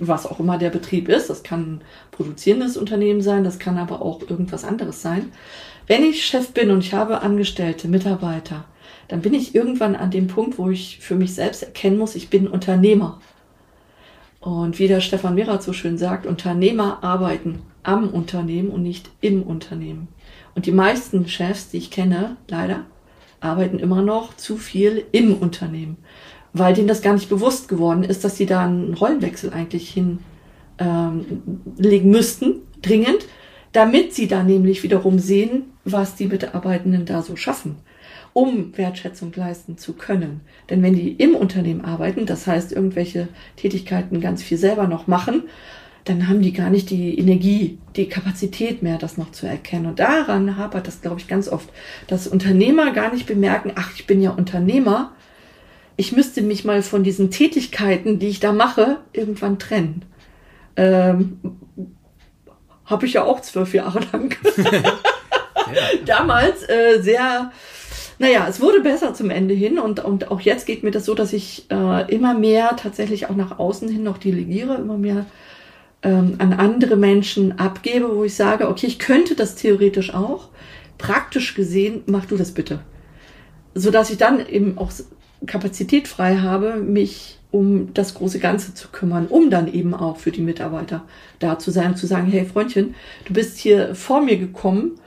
was 0.00 0.26
auch 0.26 0.40
immer 0.40 0.58
der 0.58 0.70
Betrieb 0.70 1.08
ist. 1.08 1.30
Das 1.30 1.42
kann 1.42 1.60
ein 1.60 1.80
produzierendes 2.10 2.76
Unternehmen 2.76 3.22
sein, 3.22 3.44
das 3.44 3.58
kann 3.58 3.78
aber 3.78 4.02
auch 4.02 4.22
irgendwas 4.28 4.64
anderes 4.64 5.02
sein. 5.02 5.32
Wenn 5.86 6.02
ich 6.02 6.24
Chef 6.24 6.52
bin 6.52 6.70
und 6.70 6.80
ich 6.80 6.94
habe 6.94 7.20
Angestellte, 7.20 7.88
Mitarbeiter, 7.88 8.64
dann 9.08 9.20
bin 9.20 9.34
ich 9.34 9.54
irgendwann 9.54 9.96
an 9.96 10.10
dem 10.10 10.28
Punkt, 10.28 10.58
wo 10.58 10.70
ich 10.70 10.98
für 11.00 11.14
mich 11.14 11.34
selbst 11.34 11.62
erkennen 11.62 11.98
muss, 11.98 12.14
ich 12.14 12.30
bin 12.30 12.48
Unternehmer. 12.48 13.20
Und 14.40 14.78
wie 14.78 14.88
der 14.88 15.00
Stefan 15.00 15.34
Merath 15.34 15.62
so 15.62 15.72
schön 15.72 15.98
sagt, 15.98 16.26
Unternehmer 16.26 17.02
arbeiten 17.02 17.62
am 17.82 18.08
Unternehmen 18.08 18.70
und 18.70 18.82
nicht 18.82 19.10
im 19.20 19.42
Unternehmen. 19.42 20.08
Und 20.54 20.66
die 20.66 20.72
meisten 20.72 21.28
Chefs, 21.28 21.70
die 21.70 21.78
ich 21.78 21.90
kenne, 21.90 22.36
leider, 22.48 22.84
arbeiten 23.40 23.78
immer 23.78 24.02
noch 24.02 24.34
zu 24.36 24.56
viel 24.56 25.04
im 25.12 25.34
Unternehmen 25.36 25.98
weil 26.54 26.72
denen 26.72 26.88
das 26.88 27.02
gar 27.02 27.12
nicht 27.12 27.28
bewusst 27.28 27.68
geworden 27.68 28.04
ist, 28.04 28.24
dass 28.24 28.38
sie 28.38 28.46
da 28.46 28.64
einen 28.64 28.94
Rollenwechsel 28.94 29.52
eigentlich 29.52 29.90
hinlegen 29.90 30.20
ähm, 30.78 32.10
müssten, 32.10 32.62
dringend, 32.80 33.26
damit 33.72 34.14
sie 34.14 34.28
da 34.28 34.42
nämlich 34.44 34.84
wiederum 34.84 35.18
sehen, 35.18 35.64
was 35.84 36.14
die 36.14 36.28
Mitarbeitenden 36.28 37.06
da 37.06 37.22
so 37.22 37.34
schaffen, 37.34 37.76
um 38.32 38.76
Wertschätzung 38.76 39.32
leisten 39.34 39.76
zu 39.78 39.94
können. 39.94 40.42
Denn 40.70 40.80
wenn 40.82 40.94
die 40.94 41.10
im 41.12 41.34
Unternehmen 41.34 41.84
arbeiten, 41.84 42.24
das 42.24 42.46
heißt 42.46 42.72
irgendwelche 42.72 43.28
Tätigkeiten 43.56 44.20
ganz 44.20 44.42
viel 44.42 44.56
selber 44.56 44.86
noch 44.86 45.08
machen, 45.08 45.42
dann 46.04 46.28
haben 46.28 46.42
die 46.42 46.52
gar 46.52 46.70
nicht 46.70 46.90
die 46.90 47.18
Energie, 47.18 47.78
die 47.96 48.08
Kapazität 48.08 48.82
mehr, 48.82 48.98
das 48.98 49.16
noch 49.16 49.32
zu 49.32 49.46
erkennen. 49.46 49.86
Und 49.86 49.98
daran 49.98 50.56
hapert 50.56 50.86
das, 50.86 51.00
glaube 51.00 51.18
ich, 51.18 51.26
ganz 51.26 51.48
oft, 51.48 51.68
dass 52.06 52.28
Unternehmer 52.28 52.92
gar 52.92 53.12
nicht 53.12 53.26
bemerken, 53.26 53.72
ach, 53.74 53.90
ich 53.96 54.06
bin 54.06 54.20
ja 54.20 54.30
Unternehmer, 54.30 55.12
ich 55.96 56.12
müsste 56.12 56.42
mich 56.42 56.64
mal 56.64 56.82
von 56.82 57.04
diesen 57.04 57.30
Tätigkeiten, 57.30 58.18
die 58.18 58.28
ich 58.28 58.40
da 58.40 58.52
mache, 58.52 58.98
irgendwann 59.12 59.58
trennen. 59.58 60.04
Ähm, 60.76 61.38
Habe 62.84 63.06
ich 63.06 63.14
ja 63.14 63.24
auch 63.24 63.40
zwölf 63.40 63.74
Jahre 63.74 64.00
lang. 64.12 64.36
Damals 66.06 66.68
äh, 66.68 67.00
sehr, 67.00 67.52
naja, 68.18 68.46
es 68.48 68.60
wurde 68.60 68.80
besser 68.80 69.14
zum 69.14 69.30
Ende 69.30 69.54
hin 69.54 69.78
und, 69.78 70.04
und 70.04 70.30
auch 70.30 70.40
jetzt 70.40 70.66
geht 70.66 70.82
mir 70.82 70.90
das 70.90 71.04
so, 71.04 71.14
dass 71.14 71.32
ich 71.32 71.66
äh, 71.70 72.12
immer 72.12 72.34
mehr 72.34 72.76
tatsächlich 72.76 73.26
auch 73.26 73.36
nach 73.36 73.58
außen 73.58 73.88
hin 73.88 74.02
noch 74.02 74.18
delegiere, 74.18 74.74
immer 74.74 74.98
mehr 74.98 75.26
ähm, 76.02 76.34
an 76.38 76.52
andere 76.52 76.96
Menschen 76.96 77.58
abgebe, 77.58 78.14
wo 78.14 78.24
ich 78.24 78.34
sage, 78.34 78.68
okay, 78.68 78.86
ich 78.86 78.98
könnte 78.98 79.34
das 79.36 79.54
theoretisch 79.54 80.12
auch. 80.12 80.48
Praktisch 80.98 81.54
gesehen, 81.54 82.02
mach 82.06 82.26
du 82.26 82.36
das 82.36 82.52
bitte. 82.52 82.80
So 83.74 83.90
dass 83.90 84.10
ich 84.10 84.18
dann 84.18 84.46
eben 84.46 84.78
auch 84.78 84.92
Kapazität 85.46 86.08
frei 86.08 86.36
habe, 86.36 86.76
mich 86.76 87.38
um 87.50 87.94
das 87.94 88.14
große 88.14 88.40
Ganze 88.40 88.74
zu 88.74 88.88
kümmern, 88.88 89.26
um 89.28 89.48
dann 89.48 89.72
eben 89.72 89.94
auch 89.94 90.16
für 90.16 90.32
die 90.32 90.40
Mitarbeiter 90.40 91.04
da 91.38 91.58
zu 91.58 91.70
sein, 91.70 91.96
zu 91.96 92.06
sagen, 92.06 92.26
hey 92.26 92.44
Freundchen, 92.44 92.96
du 93.26 93.32
bist 93.32 93.58
hier 93.58 93.94
vor 93.94 94.20
mir 94.22 94.36
gekommen, 94.36 94.98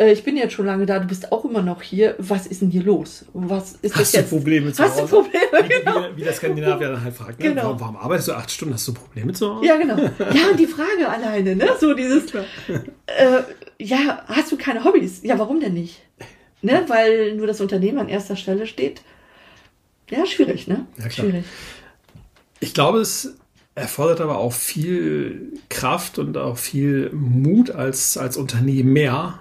äh, 0.00 0.12
ich 0.12 0.24
bin 0.24 0.36
jetzt 0.36 0.54
schon 0.54 0.66
lange 0.66 0.86
da, 0.86 0.98
du 0.98 1.06
bist 1.06 1.30
auch 1.30 1.44
immer 1.44 1.62
noch 1.62 1.82
hier, 1.82 2.14
was 2.18 2.46
ist 2.46 2.62
denn 2.62 2.70
hier 2.70 2.82
los? 2.82 3.26
Was 3.34 3.72
ist 3.82 3.94
Hast 3.94 4.00
das 4.00 4.12
jetzt? 4.12 4.32
du 4.32 4.36
Probleme 4.36 4.72
zu 4.72 4.82
Hause? 4.82 5.02
Hast 5.02 5.12
du 5.12 5.22
Probleme, 5.22 5.68
genau. 5.68 6.04
Wie, 6.14 6.20
wie, 6.20 6.24
der 6.24 6.32
Skandinavier 6.32 6.88
dann 6.88 7.04
halt 7.04 7.14
fragt, 7.14 7.38
ne? 7.38 7.48
genau. 7.48 7.64
warum, 7.64 7.80
warum, 7.80 7.96
arbeitest 7.96 8.28
du 8.28 8.32
acht 8.32 8.50
Stunden, 8.50 8.74
hast 8.74 8.88
du 8.88 8.94
Probleme 8.94 9.32
zu 9.32 9.54
Hause? 9.54 9.66
Ja, 9.66 9.76
genau. 9.76 9.96
Ja, 9.98 10.48
und 10.50 10.58
die 10.58 10.66
Frage 10.66 11.08
alleine, 11.08 11.54
ne? 11.56 11.68
So 11.78 11.92
dieses, 11.92 12.32
äh, 12.32 13.42
ja, 13.78 14.22
hast 14.26 14.50
du 14.52 14.56
keine 14.56 14.84
Hobbys? 14.84 15.20
Ja, 15.22 15.38
warum 15.38 15.60
denn 15.60 15.74
nicht? 15.74 16.00
Ne? 16.62 16.84
Weil 16.88 17.34
nur 17.34 17.46
das 17.46 17.60
Unternehmen 17.60 17.98
an 17.98 18.08
erster 18.08 18.36
Stelle 18.36 18.66
steht. 18.66 19.02
Ja, 20.10 20.26
schwierig, 20.26 20.66
ne? 20.66 20.86
Ja. 20.98 21.10
Schwierig. 21.10 21.44
Ich 22.60 22.74
glaube, 22.74 22.98
es 23.00 23.34
erfordert 23.74 24.20
aber 24.20 24.38
auch 24.38 24.52
viel 24.52 25.52
Kraft 25.68 26.18
und 26.18 26.36
auch 26.36 26.58
viel 26.58 27.10
Mut 27.12 27.70
als, 27.70 28.18
als 28.18 28.36
Unternehmen 28.36 28.92
mehr, 28.92 29.38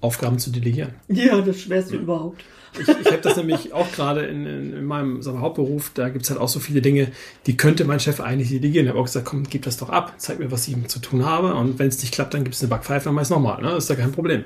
Aufgaben 0.00 0.38
zu 0.38 0.50
delegieren. 0.50 0.94
Ja, 1.08 1.40
das 1.40 1.60
Schwerste 1.60 1.96
ja. 1.96 2.02
überhaupt. 2.02 2.44
Ich, 2.74 2.86
ich 2.86 3.06
habe 3.06 3.18
das 3.22 3.36
nämlich 3.36 3.72
auch 3.72 3.90
gerade 3.92 4.26
in, 4.26 4.46
in, 4.46 4.72
in, 4.72 4.84
meinem 4.84 5.22
wir, 5.22 5.40
Hauptberuf, 5.40 5.90
da 5.94 6.08
gibt 6.10 6.24
es 6.24 6.30
halt 6.30 6.40
auch 6.40 6.48
so 6.48 6.60
viele 6.60 6.82
Dinge, 6.82 7.08
die 7.46 7.56
könnte 7.56 7.84
mein 7.84 7.98
Chef 7.98 8.20
eigentlich 8.20 8.50
delegieren. 8.50 8.86
Ich 8.86 8.90
habe 8.90 9.00
auch 9.00 9.06
gesagt, 9.06 9.26
komm, 9.26 9.44
gib 9.44 9.62
das 9.62 9.78
doch 9.78 9.88
ab, 9.88 10.14
zeig 10.18 10.38
mir, 10.38 10.50
was 10.52 10.68
ich 10.68 10.86
zu 10.86 11.00
tun 11.00 11.24
habe 11.24 11.54
und 11.54 11.78
wenn 11.78 11.88
es 11.88 12.00
nicht 12.00 12.12
klappt, 12.12 12.34
dann 12.34 12.44
gibt 12.44 12.54
es 12.54 12.62
eine 12.62 12.68
Backpfeife, 12.68 13.06
dann 13.06 13.14
mach 13.14 13.22
ich 13.22 13.30
nochmal. 13.30 13.60
Ne? 13.62 13.70
Das 13.70 13.84
ist 13.84 13.90
ja 13.90 13.96
kein 13.96 14.12
Problem. 14.12 14.44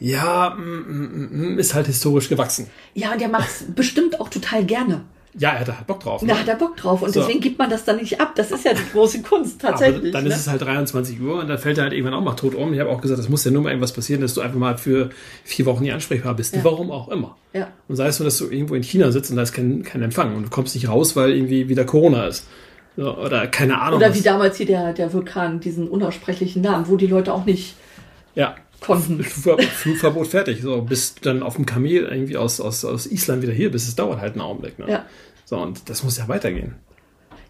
Ja, 0.00 0.56
mm, 0.58 0.62
mm, 0.62 1.54
mm, 1.54 1.58
ist 1.58 1.74
halt 1.74 1.86
historisch 1.86 2.28
gewachsen. 2.28 2.66
Ja, 2.94 3.12
und 3.12 3.20
der 3.20 3.28
macht 3.28 3.48
es 3.48 3.64
bestimmt 3.74 4.18
auch 4.20 4.28
total 4.28 4.64
gerne. 4.64 5.02
Ja, 5.38 5.50
er 5.50 5.60
hat 5.60 5.68
halt 5.68 5.86
Bock 5.86 6.00
drauf. 6.00 6.24
Da 6.26 6.38
hat 6.38 6.48
er 6.48 6.56
Bock 6.56 6.76
drauf 6.76 7.02
und 7.02 7.12
So. 7.14 7.20
deswegen 7.20 7.40
gibt 7.40 7.56
man 7.58 7.70
das 7.70 7.84
dann 7.84 7.98
nicht 7.98 8.20
ab. 8.20 8.32
Das 8.34 8.50
ist 8.50 8.64
ja 8.64 8.72
die 8.72 8.82
große 8.92 9.22
Kunst 9.22 9.64
Aber 9.64 9.76
tatsächlich. 9.76 10.12
dann 10.12 10.24
ne? 10.24 10.30
ist 10.30 10.40
es 10.40 10.48
halt 10.48 10.60
23 10.62 11.20
Uhr 11.20 11.38
und 11.38 11.46
dann 11.48 11.58
fällt 11.58 11.78
er 11.78 11.84
halt 11.84 11.92
irgendwann 11.92 12.14
auch 12.14 12.20
mal 12.20 12.34
tot 12.34 12.56
um. 12.56 12.72
Ich 12.74 12.80
habe 12.80 12.90
auch 12.90 13.00
gesagt, 13.00 13.20
es 13.20 13.28
muss 13.28 13.44
ja 13.44 13.52
nur 13.52 13.62
mal 13.62 13.68
irgendwas 13.68 13.92
passieren, 13.92 14.22
dass 14.22 14.34
du 14.34 14.40
einfach 14.40 14.58
mal 14.58 14.76
für 14.76 15.10
vier 15.44 15.66
Wochen 15.66 15.84
nicht 15.84 15.92
ansprechbar 15.92 16.34
bist. 16.34 16.56
Ja. 16.56 16.64
Warum 16.64 16.90
auch 16.90 17.08
immer. 17.10 17.36
ja. 17.52 17.68
Und 17.86 17.94
sei 17.94 18.08
es 18.08 18.18
nur, 18.18 18.24
dass 18.24 18.38
du 18.38 18.50
irgendwo 18.50 18.74
in 18.74 18.82
China 18.82 19.12
sitzt 19.12 19.30
und 19.30 19.36
da 19.36 19.42
ist 19.44 19.52
kein, 19.52 19.84
kein 19.84 20.02
Empfang 20.02 20.34
und 20.34 20.42
du 20.46 20.50
kommst 20.50 20.74
nicht 20.74 20.88
raus, 20.88 21.14
weil 21.14 21.30
irgendwie 21.30 21.68
wieder 21.68 21.84
Corona 21.84 22.26
ist. 22.26 22.48
Oder 22.96 23.46
keine 23.46 23.80
Ahnung. 23.80 23.98
Oder 23.98 24.10
was. 24.10 24.18
wie 24.18 24.22
damals 24.22 24.56
hier 24.56 24.66
der, 24.66 24.92
der 24.94 25.12
Vulkan, 25.12 25.60
diesen 25.60 25.86
unaussprechlichen 25.88 26.60
Namen, 26.60 26.88
wo 26.88 26.96
die 26.96 27.06
Leute 27.06 27.32
auch 27.32 27.44
nicht 27.46 27.76
Ja. 28.34 28.56
Konnten. 28.80 29.22
Flugver- 29.22 29.62
Flugverbot 29.62 30.28
fertig. 30.28 30.62
So, 30.62 30.82
bis 30.82 31.14
du 31.14 31.22
dann 31.22 31.42
auf 31.42 31.56
dem 31.56 31.66
Kamel 31.66 32.04
irgendwie 32.10 32.36
aus, 32.36 32.60
aus, 32.60 32.84
aus 32.84 33.06
Island 33.06 33.42
wieder 33.42 33.52
hier 33.52 33.70
bist. 33.70 33.88
Es 33.88 33.96
dauert 33.96 34.20
halt 34.20 34.32
einen 34.32 34.42
Augenblick. 34.42 34.78
Ne? 34.78 34.90
Ja. 34.90 35.04
So, 35.44 35.58
und 35.58 35.88
das 35.88 36.02
muss 36.02 36.18
ja 36.18 36.28
weitergehen. 36.28 36.74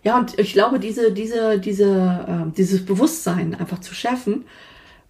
Ja, 0.03 0.19
und 0.19 0.39
ich 0.39 0.55
glaube, 0.55 0.81
diese, 0.81 1.13
diese, 1.13 1.59
diese, 1.59 2.25
ähm, 2.27 2.53
dieses 2.57 2.85
Bewusstsein 2.85 3.55
einfach 3.55 3.81
zu 3.81 3.95
schärfen, 3.95 4.45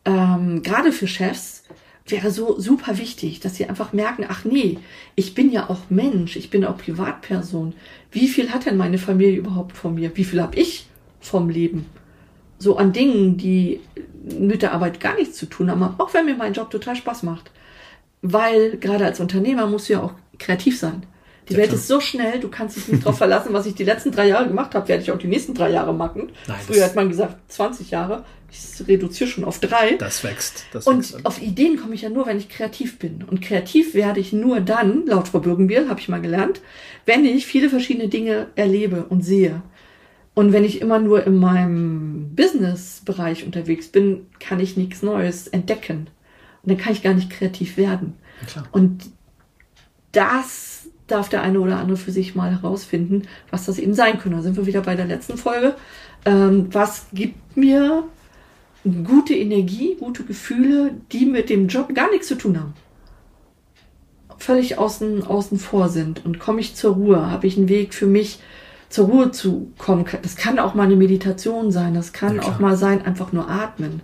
ähm, 0.05 0.63
gerade 0.63 0.91
für 0.93 1.07
Chefs, 1.07 1.63
wäre 2.07 2.33
so 2.33 2.59
super 2.59 2.99
wichtig, 2.99 3.39
dass 3.39 3.55
sie 3.55 3.67
einfach 3.67 3.93
merken, 3.93 4.25
ach 4.29 4.45
nee, 4.45 4.79
ich 5.15 5.35
bin 5.35 5.53
ja 5.53 5.71
auch 5.71 5.91
Mensch, 5.91 6.35
ich 6.35 6.51
bin 6.51 6.65
auch 6.65 6.77
Privatperson. 6.77 7.75
Wie 8.11 8.27
viel 8.27 8.51
hat 8.51 8.67
denn 8.67 8.77
meine 8.77 8.99
Familie 8.99 9.39
überhaupt 9.39 9.77
von 9.77 9.95
mir? 9.95 10.11
Wie 10.17 10.25
viel 10.25 10.43
habe 10.43 10.59
ich 10.59 10.89
vom 11.21 11.49
Leben? 11.49 11.87
So 12.61 12.77
an 12.77 12.93
Dingen, 12.93 13.37
die 13.37 13.81
mit 14.39 14.63
der 14.63 14.73
Arbeit 14.73 15.01
gar 15.01 15.17
nichts 15.17 15.37
zu 15.37 15.47
tun 15.47 15.71
haben, 15.71 15.83
auch 15.83 16.15
wenn 16.15 16.27
mir 16.27 16.37
mein 16.37 16.53
Job 16.53 16.71
total 16.71 16.95
Spaß 16.95 17.25
macht. 17.25 17.51
Weil 18.23 18.77
gerade 18.77 19.05
als 19.07 19.19
Unternehmer 19.19 19.67
musst 19.67 19.89
du 19.89 19.95
ja 19.95 20.03
auch 20.03 20.13
kreativ 20.39 20.79
sein. 20.79 21.03
Die 21.49 21.57
Welt 21.57 21.73
ist 21.73 21.89
so 21.89 21.99
schnell, 22.01 22.39
du 22.39 22.49
kannst 22.49 22.77
dich 22.77 22.87
nicht 22.89 23.03
darauf 23.05 23.19
verlassen, 23.19 23.53
was 23.53 23.67
ich 23.67 23.75
die 23.75 23.85
letzten 23.85 24.13
drei 24.13 24.29
Jahre 24.29 24.47
gemacht 24.47 24.75
habe, 24.75 24.87
werde 24.87 25.03
ich 25.03 25.11
auch 25.11 25.19
die 25.19 25.27
nächsten 25.27 25.53
drei 25.53 25.71
Jahre 25.71 25.93
machen. 25.93 26.31
Nein, 26.47 26.57
Früher 26.65 26.85
hat 26.85 26.95
man 26.95 27.09
gesagt 27.09 27.35
20 27.51 27.91
Jahre, 27.91 28.25
ich 28.53 28.87
reduziere 28.87 29.29
schon 29.29 29.45
auf 29.45 29.59
drei. 29.59 29.95
Das 29.95 30.23
wächst. 30.23 30.65
Das 30.73 30.87
wächst 30.87 31.15
Und 31.15 31.27
auf 31.27 31.43
Ideen 31.43 31.77
komme 31.77 31.95
ich 31.95 32.03
ja 32.03 32.09
nur, 32.09 32.27
wenn 32.27 32.39
ich 32.39 32.49
kreativ 32.49 32.99
bin. 32.99 33.25
Und 33.29 33.43
kreativ 33.43 33.95
werde 33.95 34.21
ich 34.21 34.33
nur 34.33 34.61
dann, 34.61 35.07
laut 35.07 35.29
Frau 35.29 35.41
Bürgenbiel, 35.41 35.89
habe 35.89 36.01
ich 36.01 36.09
mal 36.09 36.21
gelernt, 36.21 36.61
wenn 37.07 37.25
ich 37.25 37.47
viele 37.47 37.69
verschiedene 37.69 38.09
Dinge 38.09 38.49
erlebe 38.55 39.07
und 39.09 39.25
sehe. 39.25 39.63
Und 40.41 40.55
wenn 40.55 40.65
ich 40.65 40.81
immer 40.81 40.99
nur 40.99 41.27
in 41.27 41.37
meinem 41.37 42.35
Business-Bereich 42.35 43.45
unterwegs 43.45 43.89
bin, 43.89 44.27
kann 44.39 44.59
ich 44.59 44.75
nichts 44.75 45.03
Neues 45.03 45.49
entdecken. 45.49 46.09
Und 46.63 46.73
dann 46.73 46.79
kann 46.79 46.95
ich 46.95 47.03
gar 47.03 47.13
nicht 47.13 47.29
kreativ 47.29 47.77
werden. 47.77 48.15
Klar. 48.47 48.67
Und 48.73 49.11
das 50.13 50.89
darf 51.09 51.29
der 51.29 51.43
eine 51.43 51.61
oder 51.61 51.77
andere 51.77 51.99
für 51.99 52.11
sich 52.11 52.37
mal 52.37 52.53
herausfinden, 52.53 53.25
was 53.51 53.67
das 53.67 53.79
eben 53.79 53.93
sein 53.93 54.19
könnte. 54.19 54.39
Da 54.39 54.43
sind 54.43 54.57
wir 54.57 54.65
wieder 54.65 54.81
bei 54.81 54.95
der 54.95 55.05
letzten 55.05 55.37
Folge. 55.37 55.75
Ähm, 56.25 56.69
was 56.73 57.09
gibt 57.13 57.59
mir 57.59 58.05
gute 59.05 59.35
Energie, 59.35 59.95
gute 60.01 60.25
Gefühle, 60.25 60.95
die 61.13 61.27
mit 61.27 61.51
dem 61.51 61.69
Job 61.69 61.95
gar 61.95 62.11
nichts 62.11 62.29
zu 62.29 62.37
tun 62.37 62.59
haben? 62.59 62.73
Völlig 64.39 64.79
außen, 64.79 65.23
außen 65.23 65.59
vor 65.59 65.91
sind. 65.91 66.25
Und 66.25 66.39
komme 66.39 66.61
ich 66.61 66.77
zur 66.77 66.95
Ruhe? 66.95 67.31
Habe 67.31 67.47
ich 67.47 67.59
einen 67.59 67.69
Weg 67.69 67.93
für 67.93 68.07
mich, 68.07 68.39
zur 68.91 69.07
Ruhe 69.07 69.31
zu 69.31 69.73
kommen? 69.79 70.05
Das 70.23 70.37
kann 70.37 70.59
auch 70.59 70.75
mal 70.75 70.83
eine 70.83 70.97
Meditation 70.97 71.71
sein. 71.73 71.95
Das 71.95 72.13
kann 72.13 72.37
Ja, 72.37 72.43
auch 72.43 72.59
mal 72.59 72.77
sein, 72.77 73.03
einfach 73.03 73.33
nur 73.33 73.49
atmen. 73.49 74.03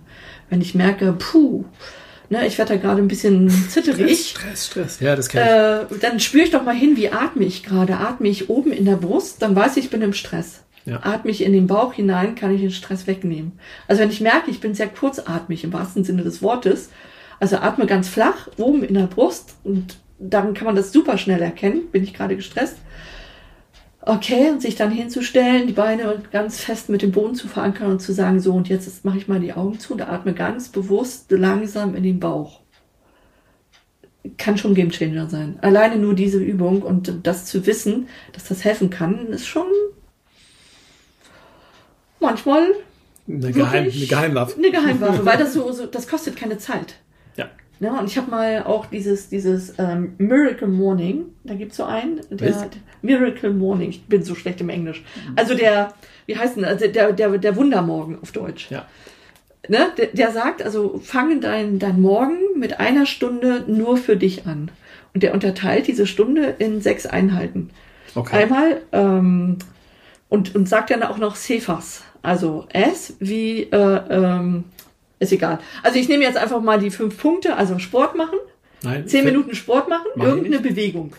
Wenn 0.49 0.61
ich 0.61 0.73
merke, 0.73 1.13
puh, 1.13 1.65
ne, 2.29 2.47
ich 2.47 2.57
werde 2.57 2.73
da 2.75 2.79
gerade 2.79 3.01
ein 3.01 3.07
bisschen 3.07 3.49
zitterig. 3.69 4.29
Stress, 4.29 4.65
Stress. 4.67 4.99
Ja, 4.99 5.15
das 5.15 5.29
kenne 5.29 5.87
Äh, 5.91 5.99
dann 5.99 6.19
spüre 6.19 6.45
ich 6.45 6.51
doch 6.51 6.63
mal 6.63 6.73
hin, 6.75 6.95
wie 6.95 7.11
atme 7.11 7.45
ich 7.45 7.63
gerade. 7.63 7.97
Atme 7.97 8.27
ich 8.29 8.49
oben 8.49 8.71
in 8.71 8.85
der 8.85 8.95
Brust, 8.95 9.41
dann 9.41 9.55
weiß 9.55 9.77
ich, 9.77 9.85
ich 9.85 9.89
bin 9.91 10.01
im 10.01 10.13
Stress. 10.13 10.63
Ja. 10.85 11.01
Atme 11.03 11.31
ich 11.31 11.43
in 11.43 11.51
den 11.51 11.67
Bauch 11.67 11.93
hinein, 11.93 12.35
kann 12.35 12.55
ich 12.55 12.61
den 12.61 12.71
Stress 12.71 13.07
wegnehmen. 13.07 13.59
Also 13.89 14.01
wenn 14.01 14.09
ich 14.09 14.21
merke, 14.21 14.49
ich 14.49 14.61
bin 14.61 14.73
sehr 14.73 14.87
kurzatmig 14.87 15.65
im 15.65 15.73
wahrsten 15.73 16.05
Sinne 16.05 16.23
des 16.23 16.41
Wortes, 16.41 16.89
also 17.41 17.57
atme 17.57 17.85
ganz 17.87 18.07
flach 18.07 18.47
oben 18.57 18.83
in 18.83 18.93
der 18.93 19.07
Brust 19.07 19.55
und 19.65 19.97
dann 20.17 20.53
kann 20.53 20.65
man 20.65 20.77
das 20.77 20.93
super 20.93 21.17
schnell 21.17 21.41
erkennen, 21.41 21.89
bin 21.91 22.03
ich 22.03 22.13
gerade 22.13 22.37
gestresst. 22.37 22.77
Okay, 24.07 24.49
und 24.49 24.61
sich 24.61 24.75
dann 24.75 24.91
hinzustellen, 24.91 25.67
die 25.67 25.73
Beine 25.73 26.23
ganz 26.31 26.61
fest 26.61 26.89
mit 26.89 27.01
dem 27.01 27.11
Boden 27.11 27.35
zu 27.35 27.47
verankern 27.47 27.91
und 27.91 27.99
zu 27.99 28.13
sagen, 28.13 28.39
so 28.39 28.53
und 28.53 28.69
jetzt 28.69 29.03
mache 29.03 29.17
ich 29.17 29.27
mal 29.27 29.39
die 29.39 29.53
Augen 29.53 29.79
zu 29.79 29.93
und 29.93 30.01
atme 30.01 30.33
ganz 30.33 30.69
bewusst 30.69 31.29
langsam 31.31 31.93
in 31.95 32.03
den 32.03 32.19
Bauch 32.19 32.61
kann 34.37 34.57
schon 34.57 34.73
Game 34.73 34.89
Changer 34.89 35.29
sein. 35.29 35.57
Alleine 35.61 35.97
nur 35.97 36.13
diese 36.13 36.39
Übung 36.39 36.81
und 36.81 37.13
das 37.23 37.45
zu 37.45 37.65
wissen, 37.65 38.09
dass 38.33 38.45
das 38.45 38.63
helfen 38.63 38.89
kann, 38.89 39.27
ist 39.27 39.47
schon 39.47 39.67
manchmal. 42.19 42.67
Eine, 43.27 43.51
Geheim, 43.51 43.83
eine 43.83 44.05
Geheimwaffe. 44.05 44.57
eine 44.57 44.71
Geheimwaffe, 44.71 45.25
weil 45.25 45.37
das 45.39 45.53
so, 45.53 45.71
so 45.71 45.85
das 45.85 46.07
kostet 46.07 46.35
keine 46.35 46.57
Zeit. 46.57 46.95
Ja. 47.35 47.49
Ja, 47.79 47.99
und 47.99 48.07
ich 48.07 48.17
habe 48.17 48.31
mal 48.31 48.63
auch 48.63 48.87
dieses, 48.87 49.29
dieses 49.29 49.73
ähm, 49.77 50.13
Miracle 50.17 50.67
Morning, 50.67 51.25
da 51.43 51.53
gibt's 51.53 51.77
so 51.77 51.83
einen, 51.83 52.21
der, 52.31 52.55
Was? 52.55 52.67
Miracle 53.01 53.51
Morning, 53.51 53.89
ich 53.89 54.05
bin 54.05 54.23
so 54.23 54.35
schlecht 54.35 54.61
im 54.61 54.69
Englisch. 54.69 55.03
Also 55.35 55.53
der, 55.53 55.93
wie 56.25 56.37
heißt 56.37 56.57
denn, 56.57 56.65
also 56.65 56.87
der, 56.87 57.13
der, 57.13 57.37
der 57.37 57.55
Wundermorgen 57.55 58.17
auf 58.21 58.31
Deutsch. 58.31 58.71
Ja. 58.71 58.85
Ne? 59.67 59.91
Der, 59.97 60.07
der 60.07 60.31
sagt, 60.31 60.63
also 60.63 60.99
fange 61.03 61.39
dein, 61.39 61.77
dein 61.77 62.01
Morgen 62.01 62.37
mit 62.55 62.79
einer 62.79 63.05
Stunde 63.05 63.63
nur 63.67 63.97
für 63.97 64.15
dich 64.15 64.47
an. 64.47 64.71
Und 65.13 65.23
der 65.23 65.33
unterteilt 65.33 65.87
diese 65.87 66.07
Stunde 66.07 66.55
in 66.57 66.81
sechs 66.81 67.05
Einheiten. 67.05 67.69
Okay. 68.15 68.43
Einmal 68.43 68.81
ähm, 68.91 69.57
und, 70.29 70.55
und 70.55 70.67
sagt 70.67 70.89
dann 70.89 71.03
auch 71.03 71.17
noch 71.17 71.35
Cephas. 71.35 72.03
Also 72.21 72.65
S 72.73 73.15
wie, 73.19 73.63
äh, 73.63 74.01
ähm, 74.09 74.65
ist 75.19 75.31
egal. 75.31 75.59
Also 75.83 75.99
ich 75.99 76.07
nehme 76.09 76.23
jetzt 76.23 76.37
einfach 76.37 76.61
mal 76.61 76.79
die 76.79 76.91
fünf 76.91 77.17
Punkte, 77.17 77.55
also 77.55 77.79
Sport 77.79 78.15
machen, 78.15 78.37
Nein. 78.83 79.07
zehn 79.07 79.25
Minuten 79.25 79.55
Sport 79.55 79.89
machen, 79.89 80.07
Mach 80.15 80.25
irgendeine. 80.25 80.59
Bewegung. 80.59 81.13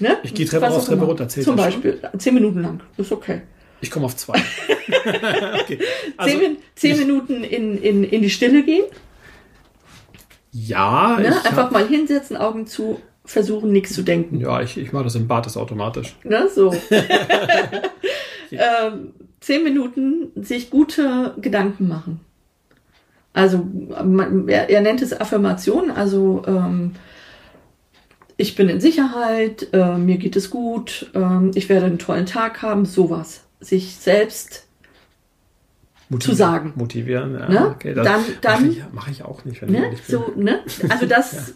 Ne? 0.00 0.18
Ich 0.22 0.34
gehe 0.34 0.46
Treppe 0.46 0.68
auch 0.70 0.84
Treppe 0.84 1.04
runter, 1.04 1.28
zählt 1.28 1.44
Zum? 1.44 1.56
Beispiel, 1.56 2.00
zehn 2.18 2.34
Minuten 2.34 2.62
lang, 2.62 2.80
ist 2.96 3.12
okay. 3.12 3.42
Ich 3.80 3.90
komme 3.90 4.06
auf 4.06 4.16
zwei. 4.16 4.34
okay. 5.60 5.78
Also, 6.16 6.38
zehn, 6.38 6.56
zehn 6.74 6.98
Minuten 6.98 7.44
in, 7.44 7.78
in, 7.78 8.04
in 8.04 8.22
die 8.22 8.30
Stille 8.30 8.64
gehen, 8.64 8.84
Ja, 10.52 11.16
ne? 11.20 11.28
einfach 11.28 11.56
hab, 11.56 11.72
mal 11.72 11.86
hinsetzen, 11.86 12.36
Augen 12.36 12.66
zu, 12.66 13.00
versuchen 13.24 13.70
nichts 13.72 13.92
zu 13.94 14.02
denken. 14.02 14.40
ja, 14.40 14.60
ich, 14.62 14.78
ich 14.78 14.92
mache 14.92 15.04
das 15.04 15.14
im 15.14 15.28
Bad, 15.28 15.46
das 15.46 15.56
automatisch. 15.56 16.16
Ne? 16.24 16.48
So. 16.52 16.74
ähm, 18.50 19.14
zehn 19.40 19.62
Minuten 19.64 20.30
sich 20.36 20.70
gute 20.70 21.34
Gedanken 21.40 21.88
machen. 21.88 22.20
Also 23.38 23.64
man, 24.04 24.48
er, 24.48 24.68
er 24.68 24.80
nennt 24.80 25.00
es 25.00 25.12
Affirmation, 25.18 25.90
also 25.92 26.42
ähm, 26.46 26.92
ich 28.36 28.56
bin 28.56 28.68
in 28.68 28.80
Sicherheit, 28.80 29.68
äh, 29.72 29.96
mir 29.96 30.16
geht 30.18 30.34
es 30.36 30.50
gut, 30.50 31.10
ähm, 31.14 31.52
ich 31.54 31.68
werde 31.68 31.86
einen 31.86 31.98
tollen 31.98 32.26
Tag 32.26 32.62
haben, 32.62 32.84
sowas. 32.84 33.42
Sich 33.60 33.96
selbst 33.96 34.66
Motivieren, 36.08 36.36
sagen. 36.38 36.72
Motivieren, 36.76 37.34
ja. 37.34 37.48
Ne? 37.48 37.66
Okay, 37.74 37.94
das 37.94 38.04
Dann- 38.06 38.24
dann- 38.40 38.62
mache 38.62 38.70
ich, 38.72 38.82
mach 38.92 39.08
ich 39.08 39.24
auch 39.24 39.44
nicht, 39.44 39.60
wenn 39.62 39.68
ich 39.68 39.74
Ne? 39.78 39.84
ehrlich 39.86 40.02
bin. 40.02 40.10
So, 40.16 40.32
ne? 40.36 40.60
Also 40.88 41.06
das 41.14 41.54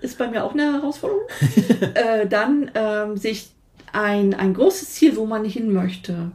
ist 0.00 0.16
bei 0.18 0.28
mir 0.28 0.44
auch 0.44 0.52
eine 0.54 0.72
Herausforderung. 0.74 1.22
äh, 1.94 2.26
dann 2.28 2.70
ähm, 2.74 3.16
sich 3.16 3.50
ein, 3.92 4.32
ein 4.34 4.54
großes 4.54 4.90
Ziel, 4.94 5.16
wo 5.16 5.26
man 5.26 5.44
hin 5.44 5.72
möchte, 5.72 6.30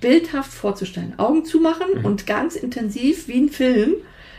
bildhaft 0.00 0.52
vorzustellen. 0.52 1.14
Augen 1.18 1.44
zumachen 1.44 1.98
Mhm. 1.98 2.04
und 2.04 2.26
ganz 2.26 2.54
intensiv 2.56 3.28
wie 3.28 3.40
ein 3.40 3.48
Film, 3.48 3.94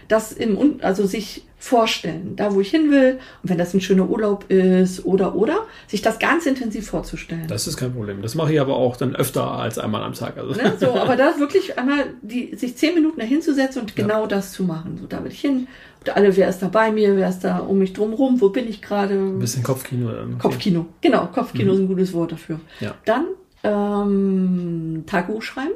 das 0.08 0.32
im, 0.32 0.80
also 0.82 1.06
sich 1.06 1.44
vorstellen, 1.62 2.36
da 2.36 2.56
wo 2.56 2.60
ich 2.60 2.72
hin 2.72 2.90
will, 2.90 3.20
und 3.44 3.50
wenn 3.50 3.58
das 3.60 3.74
ein 3.76 3.82
schöner 3.82 4.10
Urlaub 4.10 4.50
ist 4.50 5.06
oder 5.06 5.36
oder, 5.36 5.68
sich 5.88 6.02
das 6.02 6.18
ganz 6.18 6.48
intensiv 6.48 6.88
vorzustellen. 6.90 7.46
Das 7.48 7.68
ist 7.68 7.78
kein 7.78 7.94
Problem. 7.94 8.24
Das 8.24 8.34
mache 8.34 8.52
ich 8.52 8.60
aber 8.60 8.76
auch 8.76 8.98
dann 8.98 9.16
öfter 9.16 9.52
als 9.52 9.78
einmal 9.78 10.02
am 10.04 10.14
Tag. 10.14 10.38
Also. 10.38 10.60
Ne? 10.60 10.74
So, 10.80 10.92
aber 10.96 11.16
da 11.16 11.38
wirklich 11.38 11.78
einmal 11.78 12.06
die, 12.24 12.56
sich 12.56 12.78
zehn 12.78 12.96
Minuten 12.96 13.20
dahinzusetzen 13.20 13.82
und 13.84 13.96
genau 13.96 14.26
das 14.26 14.54
zu 14.54 14.64
machen. 14.64 14.98
So, 15.00 15.06
da 15.06 15.24
will 15.24 15.32
ich 15.32 15.42
hin. 15.42 15.68
Und 16.00 16.16
alle, 16.16 16.36
wer 16.36 16.50
ist 16.50 16.60
da 16.64 16.68
bei 16.68 16.92
mir, 16.92 17.16
wer 17.16 17.30
ist 17.30 17.42
da 17.42 17.60
um 17.60 17.78
mich 17.78 17.94
drum 17.94 18.14
rum, 18.14 18.42
wo 18.42 18.50
bin 18.50 18.68
ich 18.68 18.82
gerade? 18.82 19.14
Ein 19.14 19.38
bisschen 19.38 19.62
Kopfkino. 19.62 20.10
Okay. 20.10 20.36
Kopfkino. 20.40 20.86
Genau, 21.02 21.28
Kopfkino 21.28 21.74
ist 21.74 21.80
ein 21.80 21.88
gutes 21.88 22.12
Wort 22.14 22.32
dafür. 22.32 22.60
Ja. 22.80 22.96
Dann 23.06 23.28
ähm, 23.64 25.04
Tagebuch 25.06 25.44
schreiben. 25.44 25.76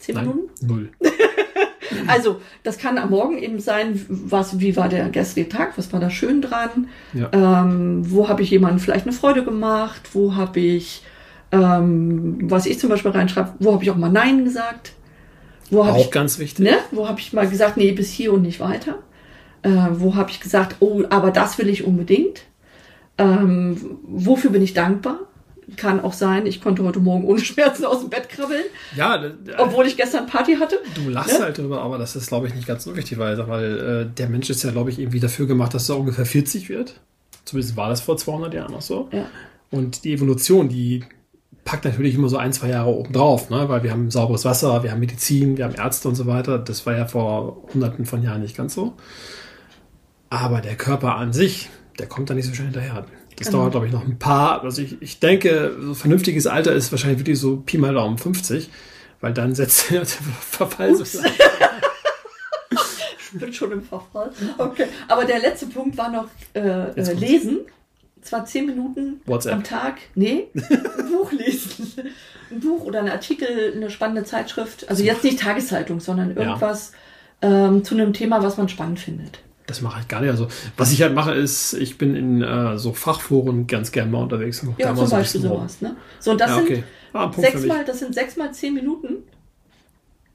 Zehn 0.00 0.16
Nein, 0.16 0.26
Minuten. 0.26 0.66
null. 0.66 0.90
Also, 2.06 2.40
das 2.62 2.78
kann 2.78 2.98
am 2.98 3.10
Morgen 3.10 3.38
eben 3.38 3.58
sein, 3.60 4.04
was, 4.08 4.60
wie 4.60 4.76
war 4.76 4.88
der 4.88 5.08
gestrige 5.10 5.48
Tag, 5.48 5.76
was 5.76 5.92
war 5.92 6.00
da 6.00 6.10
schön 6.10 6.42
dran, 6.42 6.88
Ja. 7.12 7.28
ähm, 7.32 8.02
wo 8.10 8.28
habe 8.28 8.42
ich 8.42 8.50
jemandem 8.50 8.78
vielleicht 8.80 9.06
eine 9.06 9.14
Freude 9.14 9.44
gemacht, 9.44 10.10
wo 10.12 10.34
habe 10.34 10.60
ich, 10.60 11.02
ähm, 11.52 12.38
was 12.42 12.66
ich 12.66 12.78
zum 12.78 12.90
Beispiel 12.90 13.10
reinschreibe, 13.12 13.54
wo 13.58 13.72
habe 13.72 13.82
ich 13.84 13.90
auch 13.90 13.96
mal 13.96 14.10
Nein 14.10 14.44
gesagt, 14.44 14.92
wo 15.70 15.84
habe 15.86 15.96
Auch 15.98 16.04
ich, 16.06 16.10
ganz 16.10 16.38
wichtig. 16.38 16.64
ne, 16.64 16.76
wo 16.90 17.08
habe 17.08 17.20
ich 17.20 17.32
mal 17.32 17.48
gesagt, 17.48 17.76
nee, 17.76 17.92
bis 17.92 18.10
hier 18.10 18.32
und 18.32 18.42
nicht 18.42 18.60
weiter, 18.60 18.96
äh, 19.62 19.70
wo 19.92 20.14
habe 20.14 20.30
ich 20.30 20.40
gesagt, 20.40 20.76
oh, 20.80 21.02
aber 21.10 21.30
das 21.30 21.58
will 21.58 21.68
ich 21.68 21.84
unbedingt, 21.84 22.42
ähm, 23.18 23.98
wofür 24.06 24.50
bin 24.50 24.62
ich 24.62 24.74
dankbar, 24.74 25.18
Kann 25.76 26.00
auch 26.00 26.12
sein, 26.12 26.46
ich 26.46 26.60
konnte 26.60 26.82
heute 26.84 27.00
Morgen 27.00 27.24
ohne 27.24 27.40
Schmerzen 27.44 27.84
aus 27.84 28.00
dem 28.00 28.10
Bett 28.10 28.28
krabbeln, 28.28 28.64
Ja, 28.96 29.22
obwohl 29.58 29.86
ich 29.86 29.96
gestern 29.96 30.26
Party 30.26 30.56
hatte. 30.56 30.78
du 30.94 31.08
lachst 31.10 31.38
Ne? 31.38 31.44
halt 31.44 31.58
drüber, 31.58 31.80
aber 31.82 31.98
das 31.98 32.16
ist, 32.16 32.28
glaube 32.28 32.46
ich, 32.48 32.54
nicht 32.54 32.66
ganz 32.66 32.86
unwichtig, 32.86 33.18
weil, 33.18 33.36
weil 33.48 33.78
äh, 34.10 34.14
der 34.14 34.28
Mensch 34.28 34.50
ist 34.50 34.62
ja, 34.62 34.70
glaube 34.70 34.90
ich, 34.90 34.98
irgendwie 34.98 35.20
dafür 35.20 35.46
gemacht, 35.46 35.74
dass 35.74 35.88
er 35.88 35.98
ungefähr 35.98 36.26
40 36.26 36.68
wird. 36.68 37.00
Zumindest 37.44 37.76
war 37.76 37.88
das 37.88 38.00
vor 38.00 38.16
200 38.16 38.52
Jahren 38.54 38.72
noch 38.72 38.82
so. 38.82 39.08
Ja. 39.12 39.26
Und 39.70 40.04
die 40.04 40.12
Evolution, 40.12 40.68
die 40.68 41.04
packt 41.64 41.84
natürlich 41.86 42.14
immer 42.14 42.28
so 42.28 42.36
ein, 42.36 42.52
zwei 42.52 42.68
Jahre 42.68 42.90
oben 42.90 43.12
drauf, 43.14 43.48
ne? 43.50 43.68
weil 43.68 43.82
wir 43.82 43.90
haben 43.90 44.10
sauberes 44.10 44.44
Wasser, 44.44 44.82
wir 44.82 44.90
haben 44.92 45.00
Medizin, 45.00 45.56
wir 45.56 45.64
haben 45.64 45.74
Ärzte 45.74 46.08
und 46.08 46.14
so 46.14 46.26
weiter. 46.26 46.58
Das 46.58 46.84
war 46.84 46.94
ja 46.96 47.06
vor 47.06 47.62
hunderten 47.72 48.04
von 48.04 48.22
Jahren 48.22 48.42
nicht 48.42 48.56
ganz 48.56 48.74
so. 48.74 48.94
Aber 50.30 50.60
der 50.60 50.76
Körper 50.76 51.16
an 51.16 51.32
sich, 51.32 51.70
der 51.98 52.06
kommt 52.06 52.28
da 52.30 52.34
nicht 52.34 52.46
so 52.46 52.54
schnell 52.54 52.66
hinterher. 52.68 53.06
Das 53.36 53.48
Genau. 53.48 53.60
dauert, 53.60 53.72
glaube 53.72 53.86
ich, 53.86 53.92
noch 53.92 54.04
ein 54.04 54.18
paar. 54.18 54.62
Also 54.62 54.82
ich, 54.82 55.00
ich 55.02 55.18
denke, 55.20 55.76
so 55.80 55.94
vernünftiges 55.94 56.46
Alter 56.46 56.72
ist 56.72 56.92
wahrscheinlich 56.92 57.18
wirklich 57.20 57.38
so 57.38 57.56
Pi 57.56 57.78
mal 57.78 57.94
Daumen 57.94 58.16
50, 58.18 58.70
weil 59.20 59.32
dann 59.32 59.54
setzt 59.54 59.90
der 59.90 60.06
Verfall 60.06 60.94
so. 60.96 61.04
Ich 63.18 63.40
bin 63.40 63.52
schon 63.52 63.72
im 63.72 63.82
Verfall. 63.82 64.30
Okay. 64.58 64.86
Aber 65.08 65.24
der 65.24 65.40
letzte 65.40 65.66
Punkt 65.66 65.96
war 65.98 66.08
noch 66.10 66.26
äh, 66.54 66.60
äh, 66.60 67.12
lesen. 67.14 67.60
Zwar 68.22 68.46
zehn 68.46 68.64
Minuten 68.66 69.20
WhatsApp. 69.26 69.52
am 69.54 69.64
Tag. 69.64 69.96
Nee, 70.14 70.46
ein 70.54 71.10
Buch 71.12 71.30
lesen. 71.32 71.92
Ein 72.50 72.60
Buch 72.60 72.84
oder 72.84 73.00
ein 73.00 73.08
Artikel, 73.08 73.72
eine 73.76 73.90
spannende 73.90 74.24
Zeitschrift. 74.24 74.88
Also 74.88 75.02
jetzt 75.02 75.24
nicht 75.24 75.40
Tageszeitung, 75.40 76.00
sondern 76.00 76.34
irgendwas 76.36 76.92
ähm, 77.42 77.84
zu 77.84 77.94
einem 77.94 78.12
Thema, 78.14 78.42
was 78.42 78.56
man 78.56 78.68
spannend 78.70 78.98
findet. 79.00 79.40
Das 79.66 79.80
mache 79.80 80.00
ich 80.00 80.08
gar 80.08 80.20
nicht. 80.20 80.30
Also, 80.30 80.48
was 80.76 80.92
ich 80.92 81.00
halt 81.02 81.14
mache, 81.14 81.32
ist, 81.32 81.72
ich 81.72 81.96
bin 81.96 82.14
in 82.14 82.42
äh, 82.42 82.76
so 82.78 82.92
Fachforen 82.92 83.66
ganz 83.66 83.92
gerne 83.92 84.10
mal 84.10 84.22
unterwegs 84.22 84.62
und 84.62 84.78
Ja, 84.78 84.88
da 84.88 84.92
mal 84.92 84.98
zum 84.98 85.06
so 85.08 85.16
Beispiel 85.16 85.40
sowas. 85.40 85.80
Ne? 85.80 85.96
So, 86.20 86.32
und 86.32 86.40
das 86.40 86.50
Ja, 86.50 86.56
sind 86.56 86.64
okay. 86.66 86.84
Ah, 87.14 87.30
für 87.32 87.40
mich. 87.40 87.50
sechsmal, 87.50 87.84
das 87.84 87.98
sind 88.00 88.14
sechsmal 88.14 88.52
zehn 88.52 88.74
Minuten. 88.74 89.22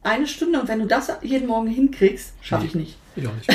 Eine 0.02 0.26
Stunde. 0.28 0.60
Und 0.62 0.68
wenn 0.68 0.80
du 0.80 0.88
das 0.88 1.12
jeden 1.22 1.48
Morgen 1.48 1.68
hinkriegst, 1.68 2.34
schaffe 2.42 2.66
ich 2.66 2.74
nicht. 2.74 2.98
Ich 3.16 3.28
auch 3.28 3.36
nicht. 3.36 3.50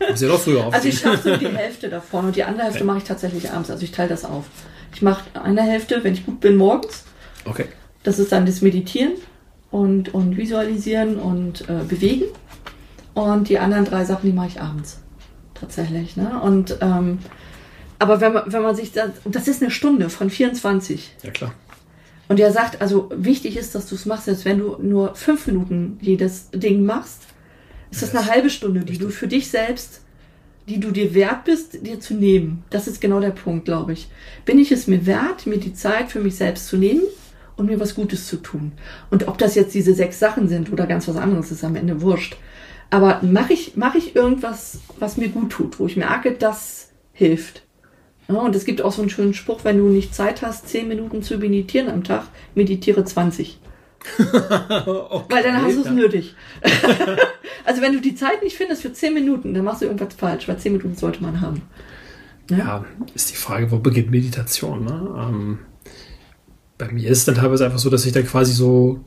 Ich 0.00 0.10
muss 0.10 0.20
ja 0.20 0.28
doch 0.28 0.40
früher 0.40 0.66
Also 0.72 0.88
ich 0.88 0.98
schaffe 0.98 1.30
so 1.30 1.36
die 1.36 1.46
Hälfte 1.48 1.88
davon 1.88 2.26
und 2.26 2.36
die 2.36 2.42
andere 2.42 2.64
Hälfte 2.64 2.80
Okay. 2.80 2.86
mache 2.86 2.98
ich 2.98 3.04
tatsächlich 3.04 3.50
abends. 3.50 3.70
Also 3.70 3.84
ich 3.84 3.92
teile 3.92 4.08
das 4.08 4.24
auf. 4.24 4.46
Ich 4.94 5.02
mache 5.02 5.24
eine 5.40 5.62
Hälfte, 5.62 6.02
wenn 6.02 6.14
ich 6.14 6.24
gut 6.26 6.40
bin, 6.40 6.56
morgens. 6.56 7.04
Okay. 7.44 7.66
Das 8.02 8.18
ist 8.18 8.32
dann 8.32 8.46
das 8.46 8.62
Meditieren 8.62 9.12
und, 9.70 10.12
und 10.14 10.36
Visualisieren 10.36 11.18
und 11.18 11.68
äh, 11.68 11.84
Bewegen. 11.88 12.24
Und 13.14 13.48
die 13.48 13.58
anderen 13.58 13.84
drei 13.84 14.04
Sachen, 14.04 14.28
die 14.28 14.34
mache 14.34 14.48
ich 14.48 14.60
abends. 14.60 15.00
Tatsächlich. 15.54 16.16
Ne? 16.16 16.40
Und 16.40 16.78
ähm, 16.80 17.18
aber 17.98 18.20
wenn 18.20 18.32
man, 18.32 18.52
wenn 18.52 18.62
man 18.62 18.74
sich 18.74 18.92
das, 18.92 19.10
und 19.24 19.34
das 19.34 19.48
ist 19.48 19.62
eine 19.62 19.70
Stunde 19.70 20.10
von 20.10 20.30
24. 20.30 21.14
Ja, 21.22 21.30
klar. 21.30 21.54
Und 22.28 22.40
er 22.40 22.52
sagt, 22.52 22.80
also 22.80 23.10
wichtig 23.14 23.56
ist, 23.56 23.74
dass 23.74 23.86
du 23.86 23.94
es 23.94 24.06
machst, 24.06 24.24
selbst 24.24 24.44
wenn 24.44 24.58
du 24.58 24.76
nur 24.80 25.14
fünf 25.14 25.46
Minuten 25.46 25.98
jedes 26.00 26.50
Ding 26.50 26.84
machst, 26.84 27.22
ist 27.90 28.02
das 28.02 28.14
eine 28.14 28.26
halbe 28.26 28.50
Stunde, 28.50 28.80
die 28.80 28.98
du 28.98 29.10
für 29.10 29.28
dich 29.28 29.48
selbst, 29.48 30.00
die 30.68 30.80
du 30.80 30.90
dir 30.90 31.14
wert 31.14 31.44
bist, 31.44 31.86
dir 31.86 32.00
zu 32.00 32.14
nehmen. 32.14 32.64
Das 32.70 32.88
ist 32.88 33.00
genau 33.00 33.20
der 33.20 33.30
Punkt, 33.30 33.66
glaube 33.66 33.92
ich. 33.92 34.08
Bin 34.46 34.58
ich 34.58 34.72
es 34.72 34.86
mir 34.86 35.06
wert, 35.06 35.46
mir 35.46 35.58
die 35.58 35.74
Zeit 35.74 36.10
für 36.10 36.20
mich 36.20 36.36
selbst 36.36 36.68
zu 36.68 36.76
nehmen 36.76 37.02
und 37.56 37.66
mir 37.66 37.78
was 37.78 37.94
Gutes 37.94 38.26
zu 38.26 38.38
tun? 38.38 38.72
Und 39.10 39.28
ob 39.28 39.36
das 39.36 39.54
jetzt 39.54 39.74
diese 39.74 39.94
sechs 39.94 40.18
Sachen 40.18 40.48
sind 40.48 40.72
oder 40.72 40.86
ganz 40.86 41.06
was 41.06 41.16
anderes, 41.16 41.50
ist 41.50 41.62
am 41.62 41.76
Ende 41.76 42.00
wurscht. 42.00 42.36
Aber 42.90 43.20
mache 43.22 43.52
ich, 43.52 43.76
mache 43.76 43.98
ich 43.98 44.14
irgendwas, 44.14 44.80
was 44.98 45.16
mir 45.16 45.28
gut 45.28 45.50
tut, 45.50 45.78
wo 45.78 45.86
ich 45.86 45.96
merke, 45.96 46.32
das 46.32 46.90
hilft. 47.12 47.62
Ja, 48.28 48.36
und 48.36 48.54
es 48.56 48.64
gibt 48.64 48.82
auch 48.82 48.92
so 48.92 49.02
einen 49.02 49.10
schönen 49.10 49.34
Spruch, 49.34 49.64
wenn 49.64 49.78
du 49.78 49.88
nicht 49.88 50.14
Zeit 50.14 50.42
hast, 50.42 50.68
10 50.68 50.88
Minuten 50.88 51.22
zu 51.22 51.38
meditieren 51.38 51.88
am 51.88 52.04
Tag, 52.04 52.24
meditiere 52.54 53.04
20. 53.04 53.58
okay. 54.18 55.24
Weil 55.28 55.42
dann 55.42 55.62
hast 55.62 55.76
du 55.76 55.80
es 55.80 55.86
ja. 55.86 55.92
nötig. 55.92 56.34
also 57.64 57.82
wenn 57.82 57.92
du 57.92 58.00
die 58.00 58.14
Zeit 58.14 58.42
nicht 58.42 58.56
findest 58.56 58.82
für 58.82 58.92
10 58.92 59.14
Minuten, 59.14 59.54
dann 59.54 59.64
machst 59.64 59.82
du 59.82 59.86
irgendwas 59.86 60.14
falsch, 60.14 60.48
weil 60.48 60.58
10 60.58 60.72
Minuten 60.72 60.94
sollte 60.94 61.22
man 61.22 61.40
haben. 61.40 61.62
Ja, 62.50 62.84
ist 63.14 63.30
die 63.30 63.36
Frage, 63.36 63.70
wo 63.70 63.78
beginnt 63.78 64.10
Meditation? 64.10 64.84
Ne? 64.84 65.14
Ähm, 65.18 65.58
bei 66.76 66.90
mir 66.92 67.08
ist 67.08 67.18
es 67.18 67.24
dann 67.24 67.36
teilweise 67.36 67.64
einfach 67.64 67.78
so, 67.78 67.88
dass 67.88 68.04
ich 68.04 68.12
dann 68.12 68.26
quasi 68.26 68.52
so 68.52 69.00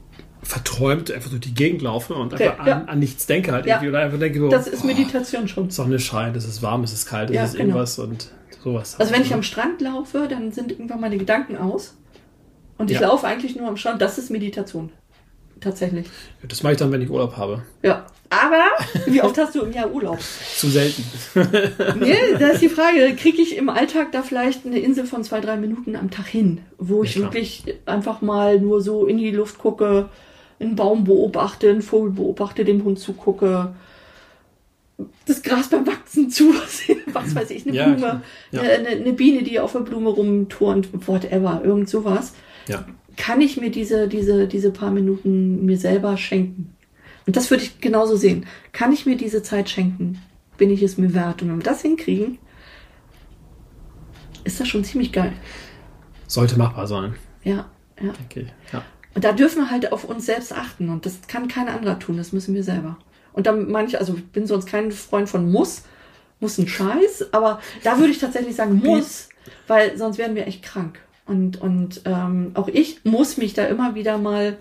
verträumt 0.47 1.11
einfach 1.11 1.29
durch 1.29 1.41
die 1.41 1.53
Gegend 1.53 1.81
laufe 1.81 2.13
und 2.13 2.33
einfach 2.33 2.65
ja. 2.65 2.77
an, 2.77 2.87
an 2.89 2.99
nichts 2.99 3.25
denke 3.25 3.51
halt 3.51 3.65
Ja. 3.65 3.75
irgendwie 3.75 3.89
oder 3.89 3.99
einfach 3.99 4.17
denke, 4.19 4.39
so, 4.39 4.49
Das 4.49 4.67
ist 4.67 4.85
Meditation 4.85 5.47
schon. 5.47 5.69
Sonne 5.69 5.99
scheint, 5.99 6.37
es 6.37 6.45
ist 6.45 6.61
warm, 6.61 6.83
es 6.83 6.93
ist 6.93 7.05
kalt, 7.05 7.29
es 7.29 7.35
Ja, 7.35 7.43
ist 7.43 7.53
genau. 7.53 7.63
irgendwas 7.65 7.99
und 7.99 8.31
sowas. 8.63 8.95
Also 8.99 9.13
wenn 9.13 9.21
ich 9.21 9.33
am 9.33 9.43
Strand 9.43 9.81
laufe, 9.81 10.27
dann 10.29 10.51
sind 10.51 10.71
irgendwann 10.71 11.01
meine 11.01 11.17
Gedanken 11.17 11.57
aus. 11.57 11.95
Und 12.77 12.91
ich 12.91 12.99
laufe 12.99 13.25
eigentlich 13.27 13.55
nur 13.55 13.67
am 13.67 13.75
Strand. 13.77 14.01
Das 14.01 14.17
ist 14.17 14.29
Meditation. 14.29 14.91
Tatsächlich. 15.59 16.05
Das 16.47 16.61
mache 16.61 16.73
ich 16.73 16.79
dann, 16.79 16.91
wenn 16.91 17.01
ich 17.01 17.09
Urlaub 17.09 17.35
habe. 17.35 17.63
Ja. 17.81 18.05
Aber 18.29 18.63
wie 19.07 19.21
oft 19.21 19.37
hast 19.37 19.55
du 19.55 19.61
im 19.61 19.71
Jahr 19.73 19.91
Urlaub? 19.91 20.19
Zu 20.21 20.67
selten. 20.69 21.03
Nee, 21.99 22.15
da 22.39 22.49
ist 22.49 22.61
die 22.61 22.69
Frage, 22.69 23.15
kriege 23.15 23.41
ich 23.41 23.57
im 23.57 23.69
Alltag 23.69 24.11
da 24.11 24.21
vielleicht 24.21 24.65
eine 24.65 24.79
Insel 24.79 25.05
von 25.05 25.23
zwei, 25.23 25.39
drei 25.39 25.55
Minuten 25.57 25.95
am 25.95 26.11
Tag 26.11 26.27
hin, 26.27 26.59
wo 26.77 27.03
ich 27.03 27.19
wirklich 27.19 27.63
einfach 27.85 28.21
mal 28.21 28.59
nur 28.59 28.81
so 28.81 29.05
in 29.07 29.17
die 29.17 29.31
Luft 29.31 29.57
gucke, 29.57 30.09
einen 30.59 30.75
Baum 30.75 31.03
beobachte, 31.03 31.69
einen 31.69 31.81
Vogel 31.81 32.11
beobachte, 32.11 32.65
dem 32.65 32.83
Hund 32.83 32.99
zugucke, 32.99 33.75
das 35.25 35.43
Gras 35.43 35.69
beim 35.69 35.85
Wachsen 35.85 36.29
zu, 36.29 36.53
was 37.13 37.35
weiß 37.35 37.51
ich, 37.51 37.67
eine 37.67 37.75
Ja, 37.75 37.87
Blume. 37.89 38.21
Ja. 38.51 38.61
eine, 38.61 38.87
eine 38.87 39.13
Biene, 39.13 39.43
die 39.43 39.59
auf 39.59 39.73
der 39.73 39.81
Blume 39.81 40.09
rumturnt, 40.09 40.89
whatever, 41.07 41.61
irgend 41.63 41.87
sowas. 41.89 42.33
Ja. 42.67 42.85
Kann 43.15 43.41
ich 43.41 43.59
mir 43.59 43.69
diese, 43.71 44.07
diese, 44.07 44.47
diese 44.47 44.71
paar 44.71 44.91
Minuten 44.91 45.65
mir 45.65 45.77
selber 45.77 46.17
schenken? 46.17 46.75
Und 47.25 47.35
das 47.35 47.51
würde 47.51 47.63
ich 47.63 47.79
genauso 47.81 48.15
sehen. 48.15 48.45
Kann 48.71 48.91
ich 48.93 49.05
mir 49.05 49.17
diese 49.17 49.43
Zeit 49.43 49.69
schenken? 49.69 50.19
Bin 50.57 50.69
ich 50.71 50.81
es 50.81 50.97
mir 50.97 51.13
wert? 51.13 51.41
Und 51.41 51.49
wenn 51.49 51.57
wir 51.57 51.63
das 51.63 51.81
hinkriegen, 51.81 52.39
ist 54.43 54.59
das 54.59 54.67
schon 54.67 54.83
ziemlich 54.83 55.11
geil. 55.11 55.33
Sollte 56.27 56.57
machbar 56.57 56.87
sein, 56.87 57.15
Ja, 57.43 57.65
ja. 58.01 58.11
denke 58.13 58.41
ich. 58.41 58.47
Ja. 58.73 58.83
Und 59.17 59.23
da 59.23 59.31
dürfen 59.31 59.63
wir 59.63 59.71
halt 59.71 59.91
auf 59.91 60.03
uns 60.03 60.27
selbst 60.27 60.53
achten. 60.53 60.89
Und 60.89 61.07
das 61.07 61.21
kann 61.27 61.47
kein 61.47 61.69
anderer 61.69 61.97
tun. 61.97 62.17
Das 62.17 62.33
müssen 62.33 62.53
wir 62.53 62.63
selber. 62.63 62.99
Und 63.33 63.47
dann 63.47 63.71
meine 63.71 63.87
ich, 63.87 63.97
also 63.97 64.13
ich 64.13 64.27
bin 64.27 64.45
sonst 64.45 64.67
kein 64.67 64.91
Freund 64.91 65.27
von 65.27 65.51
muss. 65.51 65.81
Muss 66.39 66.59
ein 66.59 66.67
Scheiß. 66.67 67.33
Aber 67.33 67.59
da 67.83 67.97
würde 67.97 68.11
ich 68.11 68.19
tatsächlich 68.19 68.55
sagen, 68.55 68.75
muss. 68.75 69.29
Weil 69.65 69.97
sonst 69.97 70.19
werden 70.19 70.35
wir 70.35 70.45
echt 70.45 70.61
krank. 70.61 70.99
Und, 71.25 71.59
und 71.59 72.03
ähm, 72.05 72.51
auch 72.53 72.67
ich 72.67 73.05
muss 73.05 73.37
mich 73.37 73.55
da 73.55 73.65
immer 73.65 73.95
wieder 73.95 74.19
mal 74.19 74.59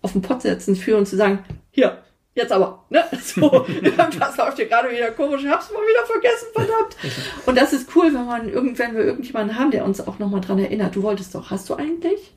auf 0.00 0.12
den 0.12 0.22
Pott 0.22 0.40
setzen 0.40 0.74
für 0.74 0.96
und 0.96 1.04
zu 1.04 1.16
sagen, 1.16 1.44
hier, 1.70 1.98
jetzt 2.32 2.50
aber, 2.50 2.86
ne? 2.88 3.04
So, 3.22 3.66
irgendwas 3.68 4.38
läuft 4.38 4.56
hier 4.56 4.68
gerade 4.68 4.90
wieder 4.90 5.10
komisch, 5.10 5.42
ich 5.44 5.50
hab's 5.50 5.70
mal 5.70 5.82
wieder 5.82 6.06
vergessen, 6.06 6.46
verdammt. 6.54 6.96
Und 7.44 7.58
das 7.58 7.74
ist 7.74 7.94
cool, 7.94 8.06
wenn 8.06 8.24
man 8.24 8.48
irgend, 8.48 8.78
wenn 8.78 8.96
wir 8.96 9.04
irgendjemanden 9.04 9.58
haben, 9.58 9.70
der 9.70 9.84
uns 9.84 10.00
auch 10.00 10.18
nochmal 10.18 10.40
dran 10.40 10.58
erinnert. 10.58 10.96
Du 10.96 11.02
wolltest 11.02 11.34
doch, 11.34 11.50
hast 11.50 11.68
du 11.68 11.74
eigentlich? 11.74 12.32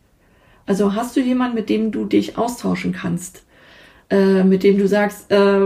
Also 0.66 0.94
hast 0.96 1.16
du 1.16 1.20
jemanden, 1.22 1.56
mit 1.56 1.70
dem 1.70 1.92
du 1.92 2.06
dich 2.06 2.38
austauschen 2.38 2.94
kannst? 2.94 3.44
Äh, 4.10 4.44
mit 4.44 4.64
dem 4.64 4.78
du 4.78 4.88
sagst, 4.88 5.32
äh, 5.32 5.62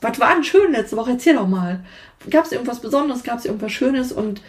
was 0.00 0.20
war 0.20 0.34
denn 0.34 0.44
schön 0.44 0.72
letzte 0.72 0.96
Woche? 0.96 1.12
Erzähl 1.12 1.34
doch 1.36 1.46
mal. 1.48 1.84
Gab 2.30 2.44
es 2.44 2.52
irgendwas 2.52 2.80
Besonderes? 2.80 3.22
Gab 3.22 3.38
es 3.38 3.44
irgendwas 3.46 3.72
Schönes? 3.72 4.12
Und 4.12 4.40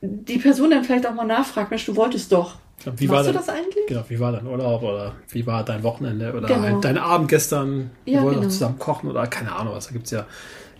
die 0.00 0.38
Person 0.38 0.70
dann 0.70 0.84
vielleicht 0.84 1.06
auch 1.06 1.14
mal 1.14 1.24
nachfragt, 1.24 1.70
Mensch, 1.70 1.86
du 1.86 1.94
wolltest 1.96 2.32
doch. 2.32 2.56
Wie 2.96 3.06
Machst 3.06 3.08
war 3.08 3.22
du 3.22 3.26
dein, 3.28 3.34
das 3.36 3.48
eigentlich? 3.48 3.86
Genau, 3.86 4.04
wie 4.08 4.18
war 4.18 4.32
dein 4.32 4.46
Urlaub 4.46 4.82
oder 4.82 5.14
wie 5.28 5.46
war 5.46 5.64
dein 5.64 5.84
Wochenende 5.84 6.32
oder 6.34 6.48
Genau. 6.48 6.62
halt 6.62 6.84
dein 6.84 6.98
Abend 6.98 7.28
gestern? 7.28 7.90
Wir 8.04 8.14
Ja, 8.14 8.22
wollen 8.22 8.34
genau. 8.34 8.44
noch 8.46 8.50
zusammen 8.52 8.78
kochen 8.80 9.08
oder 9.08 9.24
keine 9.28 9.54
Ahnung 9.54 9.74
was. 9.74 9.86
Da 9.86 9.92
gibt 9.92 10.06
es 10.06 10.10
ja 10.10 10.26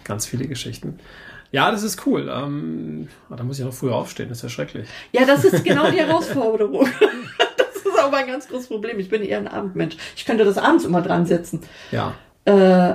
ganz 0.03 0.27
viele 0.27 0.49
Geschichten. 0.49 0.99
Ja, 1.53 1.71
das 1.71 1.83
ist 1.85 2.05
cool. 2.07 2.29
Ähm, 2.35 3.09
ah, 3.31 3.37
da 3.37 3.45
muss 3.45 3.59
ich 3.61 3.65
noch 3.65 3.75
früher 3.75 3.95
aufstehen, 3.95 4.29
das 4.31 4.39
ist 4.39 4.43
ja 4.43 4.49
schrecklich. 4.49 4.89
Ja, 5.13 5.25
das 5.27 5.45
ist 5.45 5.63
genau 5.65 5.89
die 5.91 5.99
Herausforderung. 5.99 6.89
Auch 8.03 8.11
mein 8.11 8.27
ganz 8.27 8.49
großes 8.49 8.69
Problem. 8.69 8.99
Ich 8.99 9.09
bin 9.09 9.23
eher 9.23 9.39
ein 9.39 9.49
Abendmensch. 9.49 9.97
Ich 10.17 10.25
könnte 10.25 10.45
das 10.45 10.59
abends 10.59 10.85
immer 10.85 11.03
dran 11.03 11.27
setzen. 11.27 11.61
Ja, 11.91 12.15
Äh, 12.45 12.95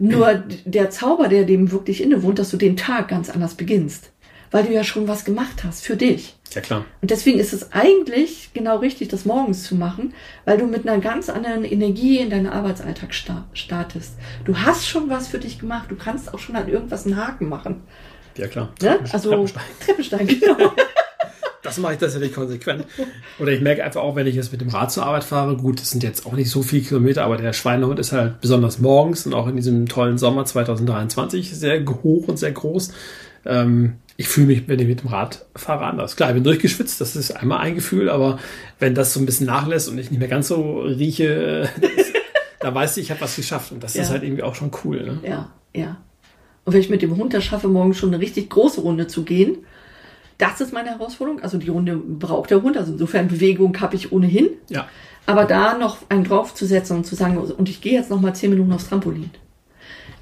nur 0.00 0.42
der 0.64 0.90
Zauber, 0.90 1.28
der 1.28 1.44
dem 1.44 1.70
wirklich 1.70 2.02
innewohnt, 2.02 2.38
dass 2.40 2.50
du 2.50 2.56
den 2.56 2.76
Tag 2.76 3.08
ganz 3.08 3.30
anders 3.30 3.54
beginnst. 3.54 4.10
Weil 4.50 4.64
du 4.64 4.72
ja 4.72 4.84
schon 4.84 5.06
was 5.08 5.24
gemacht 5.24 5.64
hast 5.64 5.84
für 5.84 5.96
dich. 5.96 6.36
ja 6.54 6.60
klar. 6.60 6.84
Und 7.02 7.10
deswegen 7.10 7.38
ist 7.38 7.52
es 7.52 7.72
eigentlich 7.72 8.50
genau 8.54 8.78
richtig, 8.78 9.08
das 9.08 9.24
morgens 9.24 9.64
zu 9.64 9.74
machen, 9.74 10.14
weil 10.44 10.56
du 10.58 10.66
mit 10.66 10.88
einer 10.88 11.00
ganz 11.00 11.28
anderen 11.28 11.64
Energie 11.64 12.18
in 12.18 12.30
deinen 12.30 12.46
Arbeitsalltag 12.46 13.12
sta 13.14 13.44
startest. 13.52 14.14
Du 14.44 14.56
hast 14.56 14.88
schon 14.88 15.10
was 15.10 15.28
für 15.28 15.38
dich 15.38 15.58
gemacht, 15.58 15.90
du 15.90 15.96
kannst 15.96 16.32
auch 16.32 16.38
schon 16.38 16.56
an 16.56 16.68
irgendwas 16.68 17.06
einen 17.06 17.16
Haken 17.16 17.48
machen. 17.48 17.82
Ja 18.36 18.46
klar. 18.48 18.72
Ne? 18.82 18.98
Also. 19.12 19.46
Treppenstein, 19.84 20.26
genau. 20.40 20.72
Das 21.66 21.78
mache 21.78 21.94
ich 21.94 21.98
tatsächlich 21.98 22.32
konsequent. 22.32 22.84
Oder 23.38 23.52
ich 23.52 23.60
merke 23.60 23.84
einfach 23.84 24.00
auch, 24.00 24.16
wenn 24.16 24.26
ich 24.26 24.34
jetzt 24.34 24.52
mit 24.52 24.60
dem 24.60 24.68
Rad 24.68 24.90
zur 24.92 25.04
Arbeit 25.04 25.24
fahre, 25.24 25.56
gut, 25.56 25.80
das 25.80 25.90
sind 25.90 26.02
jetzt 26.02 26.24
auch 26.26 26.32
nicht 26.32 26.48
so 26.50 26.62
viele 26.62 26.82
Kilometer, 26.82 27.24
aber 27.24 27.36
der 27.36 27.52
Schweinehund 27.52 27.98
ist 27.98 28.12
halt 28.12 28.40
besonders 28.40 28.78
morgens 28.78 29.26
und 29.26 29.34
auch 29.34 29.46
in 29.48 29.56
diesem 29.56 29.86
tollen 29.86 30.16
Sommer 30.18 30.44
2023 30.44 31.50
sehr 31.54 31.84
hoch 32.02 32.28
und 32.28 32.38
sehr 32.38 32.52
groß. 32.52 32.92
Ähm, 33.44 33.94
ich 34.16 34.28
fühle 34.28 34.46
mich, 34.46 34.66
wenn 34.68 34.78
ich 34.80 34.86
mit 34.86 35.02
dem 35.02 35.08
Rad 35.10 35.44
fahre, 35.54 35.84
anders. 35.84 36.16
Klar, 36.16 36.30
ich 36.30 36.34
bin 36.34 36.44
durchgeschwitzt, 36.44 37.00
das 37.00 37.16
ist 37.16 37.32
einmal 37.32 37.58
ein 37.58 37.74
Gefühl, 37.74 38.08
aber 38.08 38.38
wenn 38.78 38.94
das 38.94 39.12
so 39.12 39.20
ein 39.20 39.26
bisschen 39.26 39.46
nachlässt 39.46 39.88
und 39.90 39.98
ich 39.98 40.10
nicht 40.10 40.18
mehr 40.20 40.28
ganz 40.28 40.48
so 40.48 40.80
rieche, 40.80 41.68
da 42.60 42.74
weiß 42.74 42.96
ich, 42.96 43.04
ich 43.04 43.10
habe 43.10 43.20
was 43.20 43.36
geschafft. 43.36 43.72
Und 43.72 43.82
das 43.82 43.94
Ja. 43.94 44.02
ist 44.02 44.10
halt 44.10 44.22
irgendwie 44.22 44.42
auch 44.42 44.54
schon 44.54 44.70
cool. 44.84 45.02
Ne? 45.04 45.18
Ja, 45.28 45.50
ja. 45.74 45.98
Und 46.64 46.72
wenn 46.72 46.80
ich 46.80 46.90
mit 46.90 47.02
dem 47.02 47.16
Hund 47.16 47.34
das 47.34 47.44
schaffe, 47.44 47.68
morgen 47.68 47.94
schon 47.94 48.12
eine 48.12 48.20
richtig 48.22 48.50
große 48.50 48.80
Runde 48.80 49.06
zu 49.06 49.22
gehen, 49.22 49.58
das 50.38 50.60
ist 50.60 50.72
meine 50.72 50.90
Herausforderung. 50.90 51.40
Also 51.40 51.58
die 51.58 51.68
Runde 51.68 51.96
braucht 51.96 52.50
der 52.50 52.62
Hund. 52.62 52.76
Also 52.76 52.92
insofern 52.92 53.28
Bewegung 53.28 53.78
habe 53.80 53.96
ich 53.96 54.12
ohnehin. 54.12 54.50
Ja. 54.68 54.86
Aber 55.26 55.44
da 55.44 55.76
noch 55.76 55.98
einen 56.08 56.24
draufzusetzen 56.24 56.96
und 56.96 57.04
zu 57.04 57.14
sagen, 57.14 57.36
und 57.38 57.68
ich 57.68 57.80
gehe 57.80 57.94
jetzt 57.94 58.10
noch 58.10 58.20
mal 58.20 58.34
zehn 58.34 58.50
Minuten 58.50 58.72
aufs 58.72 58.88
Trampolin, 58.88 59.30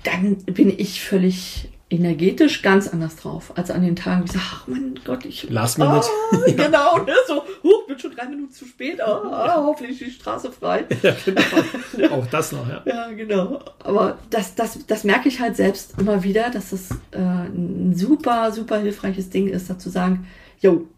dann 0.03 0.37
bin 0.45 0.73
ich 0.77 1.03
völlig 1.03 1.69
energetisch 1.91 2.63
ganz 2.63 2.89
anders 2.89 3.17
drauf, 3.17 3.53
als 3.57 3.71
an 3.71 3.83
den 3.83 3.97
Tagen, 3.97 4.23
wo 4.23 4.25
ich 4.25 4.33
sage, 4.33 4.45
ach 4.51 4.67
mein 4.67 4.99
Gott, 5.05 5.25
ich... 5.25 5.49
Last 5.51 5.79
minute. 5.79 6.07
Ah, 6.33 6.39
genau, 6.47 6.99
ne? 6.99 7.15
so, 7.29 7.43
huch, 7.63 7.74
bin 7.95 8.01
schon 8.01 8.17
drei 8.17 8.29
Minuten 8.29 8.53
zu 8.53 8.67
spät, 8.67 9.01
ah, 9.01 9.55
hoffentlich 9.67 10.01
ist 10.01 10.07
die 10.07 10.11
Straße 10.11 10.53
frei. 10.53 10.85
ja, 11.03 11.15
genau. 11.25 12.15
Auch 12.15 12.27
das 12.27 12.53
noch, 12.53 12.69
ja. 12.69 12.83
Ja, 12.85 13.11
genau. 13.13 13.61
Aber 13.79 14.19
das, 14.31 14.55
das, 14.55 14.87
das 14.87 15.05
merke 15.05 15.29
ich 15.29 15.41
halt 15.41 15.57
selbst 15.57 15.99
immer 15.99 16.23
wieder, 16.23 16.51
dass 16.51 16.71
das 16.71 16.91
äh, 17.13 17.19
ein 17.19 17.95
super, 17.95 18.53
super 18.53 18.79
hilfreiches 18.79 19.31
Ding 19.31 19.49
ist, 19.49 19.71
da 19.71 19.79
zu 19.79 19.91
sagen, 19.91 20.27
yo, 20.61 20.89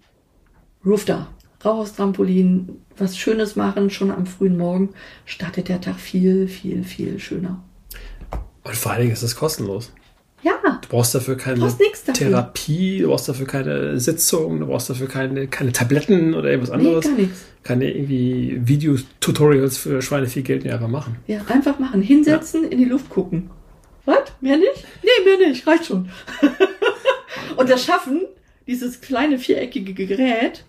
ruf 0.85 1.05
da, 1.05 1.29
raus 1.65 1.95
Trampolin, 1.95 2.83
was 2.97 3.19
Schönes 3.19 3.57
machen, 3.57 3.91
schon 3.91 4.11
am 4.11 4.27
frühen 4.27 4.57
Morgen, 4.57 4.91
startet 5.25 5.69
der 5.69 5.81
Tag 5.81 5.97
viel, 5.97 6.49
viel, 6.49 6.85
viel 6.85 7.19
schöner. 7.19 7.63
Und 8.65 8.75
vor 8.75 8.93
allen 8.93 9.03
Dingen 9.03 9.13
ist 9.13 9.23
es 9.23 9.37
kostenlos. 9.37 9.93
Ja, 10.47 10.79
Du 10.81 10.89
brauchst 10.89 11.13
dafür 11.13 11.37
keine 11.37 11.59
brauchst 11.59 11.81
nichts 11.81 12.05
dafür. 12.05 12.29
Therapie, 12.29 12.99
du 13.01 13.09
brauchst 13.09 13.29
dafür 13.29 13.49
keine 13.49 13.99
Sitzung, 13.99 14.61
du 14.61 14.67
brauchst 14.67 14.89
dafür 14.89 15.09
keine, 15.09 15.49
keine 15.49 15.73
Tabletten 15.73 16.35
oder 16.35 16.51
irgendwas 16.51 16.71
nee, 16.71 16.77
anderes. 16.77 17.05
gar 17.05 17.15
nichts. 17.15 17.45
keine 17.65 17.93
irgendwie 17.93 18.61
Videotutorials 18.63 19.77
für 19.77 20.01
Schweine 20.03 20.29
viel 20.29 20.45
Geld, 20.45 20.63
die 20.63 20.71
einfach 20.71 20.87
machen. 20.87 21.17
Ja, 21.27 21.41
einfach 21.49 21.81
machen, 21.81 22.01
hinsetzen, 22.01 22.63
in 22.63 22.79
die 22.79 22.85
Luft 22.85 23.11
gucken. 23.11 23.51
Was? 24.05 24.21
Mehr 24.41 24.57
nicht? 24.57 24.87
Nee, 25.03 25.25
mehr 25.25 25.49
nicht, 25.49 25.67
reicht 25.67 25.87
schon. 25.87 26.11
Und 27.57 27.69
das 27.69 27.85
Schaffen, 27.85 28.23
dieses 28.69 29.01
kleine 29.01 29.41
viereckige 29.41 29.95
Gerät, 29.95 30.65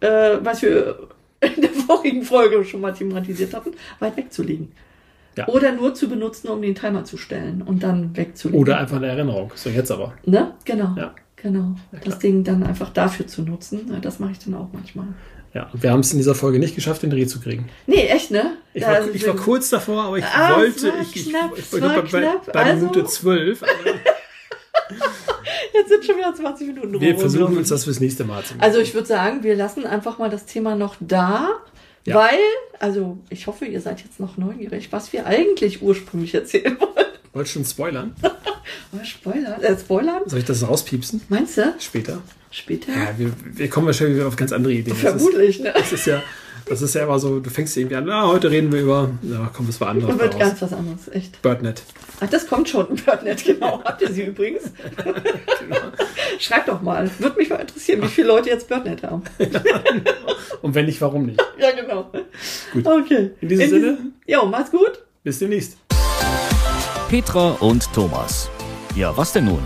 äh, 0.00 0.38
was 0.40 0.62
wir 0.62 1.08
in 1.40 1.60
der 1.60 1.70
vorigen 1.70 2.22
Folge 2.22 2.64
schon 2.64 2.80
mal 2.80 2.94
thematisiert 2.94 3.52
hatten, 3.52 3.72
weit 3.98 4.16
wegzulegen. 4.16 4.72
Ja. 5.36 5.48
Oder 5.48 5.72
nur 5.72 5.94
zu 5.94 6.08
benutzen, 6.08 6.48
um 6.48 6.60
den 6.60 6.74
Timer 6.74 7.04
zu 7.04 7.16
stellen 7.16 7.62
und 7.62 7.82
dann 7.82 8.16
wegzulegen. 8.16 8.60
Oder 8.60 8.78
einfach 8.78 8.96
eine 8.96 9.06
Erinnerung. 9.06 9.52
So, 9.54 9.70
jetzt 9.70 9.90
aber. 9.90 10.12
Ne? 10.24 10.54
Genau. 10.64 10.94
Ja. 10.96 11.14
Genau. 11.36 11.74
das 12.04 12.18
Ding 12.18 12.44
dann 12.44 12.62
einfach 12.62 12.90
dafür 12.90 13.26
zu 13.26 13.42
nutzen. 13.42 13.88
Ja, 13.90 13.98
Das 13.98 14.18
mache 14.18 14.32
ich 14.32 14.38
dann 14.40 14.54
auch 14.54 14.68
manchmal. 14.72 15.06
Ja, 15.54 15.68
und 15.72 15.82
wir 15.82 15.90
haben 15.90 16.00
es 16.00 16.12
in 16.12 16.18
dieser 16.18 16.34
Folge 16.34 16.58
nicht 16.58 16.74
geschafft, 16.74 17.02
den 17.02 17.10
Dreh 17.10 17.26
zu 17.26 17.40
kriegen. 17.40 17.68
Nee, 17.86 18.06
echt, 18.06 18.30
ne? 18.30 18.52
Ich 18.74 18.84
war, 18.86 19.08
ich 19.12 19.26
war 19.26 19.34
kurz 19.36 19.70
davor, 19.70 20.04
aber 20.04 20.18
ich 20.18 20.24
Ah, 20.24 20.56
wollte, 20.58 20.92
ich, 21.02 21.16
ich, 21.16 21.28
knapp, 21.30 21.52
ich, 21.56 21.64
es 21.64 21.72
ich, 21.72 21.80
war 21.82 22.02
bei, 22.02 22.02
knapp. 22.02 22.46
bei 22.46 22.52
der 22.52 22.62
Also- 22.74 22.86
Minute 22.86 23.04
12. 23.04 23.62
aber 23.62 23.72
Jetzt 25.74 25.88
sind 25.88 26.04
schon 26.04 26.16
wieder 26.18 26.34
20 26.34 26.68
Minuten 26.68 26.92
rum. 26.94 27.00
Wir 27.00 27.18
versuchen 27.18 27.56
uns 27.56 27.68
das 27.68 27.84
fürs 27.84 28.00
nächste 28.00 28.24
Mal 28.24 28.42
zu 28.44 28.54
machen. 28.54 28.62
Also 28.64 28.78
ich 28.80 28.94
würde 28.94 29.06
sagen, 29.06 29.42
wir 29.42 29.56
lassen 29.56 29.86
einfach 29.86 30.18
mal 30.18 30.30
das 30.30 30.46
Thema 30.46 30.74
noch 30.76 30.96
da, 31.00 31.48
Ja. 32.04 32.16
weil, 32.16 32.38
also 32.78 33.18
ich 33.28 33.46
hoffe, 33.46 33.66
ihr 33.66 33.80
seid 33.80 34.00
jetzt 34.00 34.20
noch 34.20 34.36
neugierig, 34.36 34.90
was 34.90 35.12
wir 35.12 35.26
eigentlich 35.26 35.82
ursprünglich 35.82 36.34
erzählen 36.34 36.78
wollen. 36.80 37.06
Wolltest 37.32 37.54
du 37.54 37.58
schon 37.60 37.66
spoilern? 37.66 38.14
Oh, 38.92 39.04
Spoiler, 39.04 39.62
äh, 39.62 39.76
Spoilern? 39.76 40.22
Soll 40.26 40.40
ich 40.40 40.44
das 40.44 40.66
rauspiepsen? 40.66 41.22
Meinst 41.28 41.56
du? 41.56 41.74
Später? 41.78 42.22
Später? 42.50 42.92
Ja, 42.92 43.14
wir, 43.16 43.32
wir 43.44 43.68
kommen 43.68 43.86
wahrscheinlich 43.86 44.16
wieder 44.16 44.28
auf 44.28 44.36
ganz 44.36 44.52
andere 44.52 44.72
Ideen. 44.72 44.96
Das 45.00 45.14
ist, 45.14 45.22
Vermutlich, 45.22 45.60
ne? 45.60 45.72
das 45.74 45.92
ist 45.92 46.06
ja, 46.06 46.22
das 46.66 46.82
ist 46.82 46.94
ja 46.94 47.04
immer 47.04 47.18
so, 47.18 47.40
du 47.40 47.50
fängst 47.50 47.76
irgendwie 47.76 47.96
an, 47.96 48.08
ah, 48.10 48.28
heute 48.28 48.50
reden 48.50 48.72
wir 48.72 48.82
über, 48.82 49.10
ja, 49.22 49.50
komm, 49.52 49.66
das 49.66 49.80
war 49.80 49.88
anders. 49.88 50.10
Und 50.10 50.20
wird 50.20 50.38
ganz 50.38 50.60
was 50.62 50.72
anderes, 50.72 51.08
echt. 51.12 51.40
Birdnet. 51.42 51.82
Ach, 52.20 52.28
das 52.28 52.46
kommt 52.46 52.68
schon, 52.68 52.86
Birdnet, 53.04 53.44
genau. 53.44 53.82
Habt 53.84 54.02
ihr 54.02 54.12
sie 54.12 54.24
übrigens? 54.24 54.70
Schreibt 56.38 56.68
doch 56.68 56.82
mal. 56.82 57.10
Würde 57.18 57.36
mich 57.36 57.48
mal 57.48 57.56
interessieren, 57.56 58.02
wie 58.02 58.08
viele 58.08 58.28
Leute 58.28 58.50
jetzt 58.50 58.68
Birdnet 58.68 59.02
haben. 59.02 59.22
Und 60.62 60.74
wenn 60.74 60.86
nicht, 60.86 61.00
warum 61.00 61.26
nicht? 61.26 61.42
Ja, 61.58 61.72
genau. 61.72 62.10
Gut. 62.72 62.86
Okay. 62.86 63.30
In 63.40 63.48
diesem 63.48 63.68
Sinne? 63.68 63.98
Jo, 64.26 64.46
macht's 64.46 64.70
gut. 64.70 65.02
Bis 65.22 65.38
demnächst. 65.38 65.76
Petra 67.08 67.56
und 67.60 67.92
Thomas. 67.92 68.48
Ja, 68.94 69.16
was 69.16 69.32
denn 69.32 69.46
nun? 69.46 69.62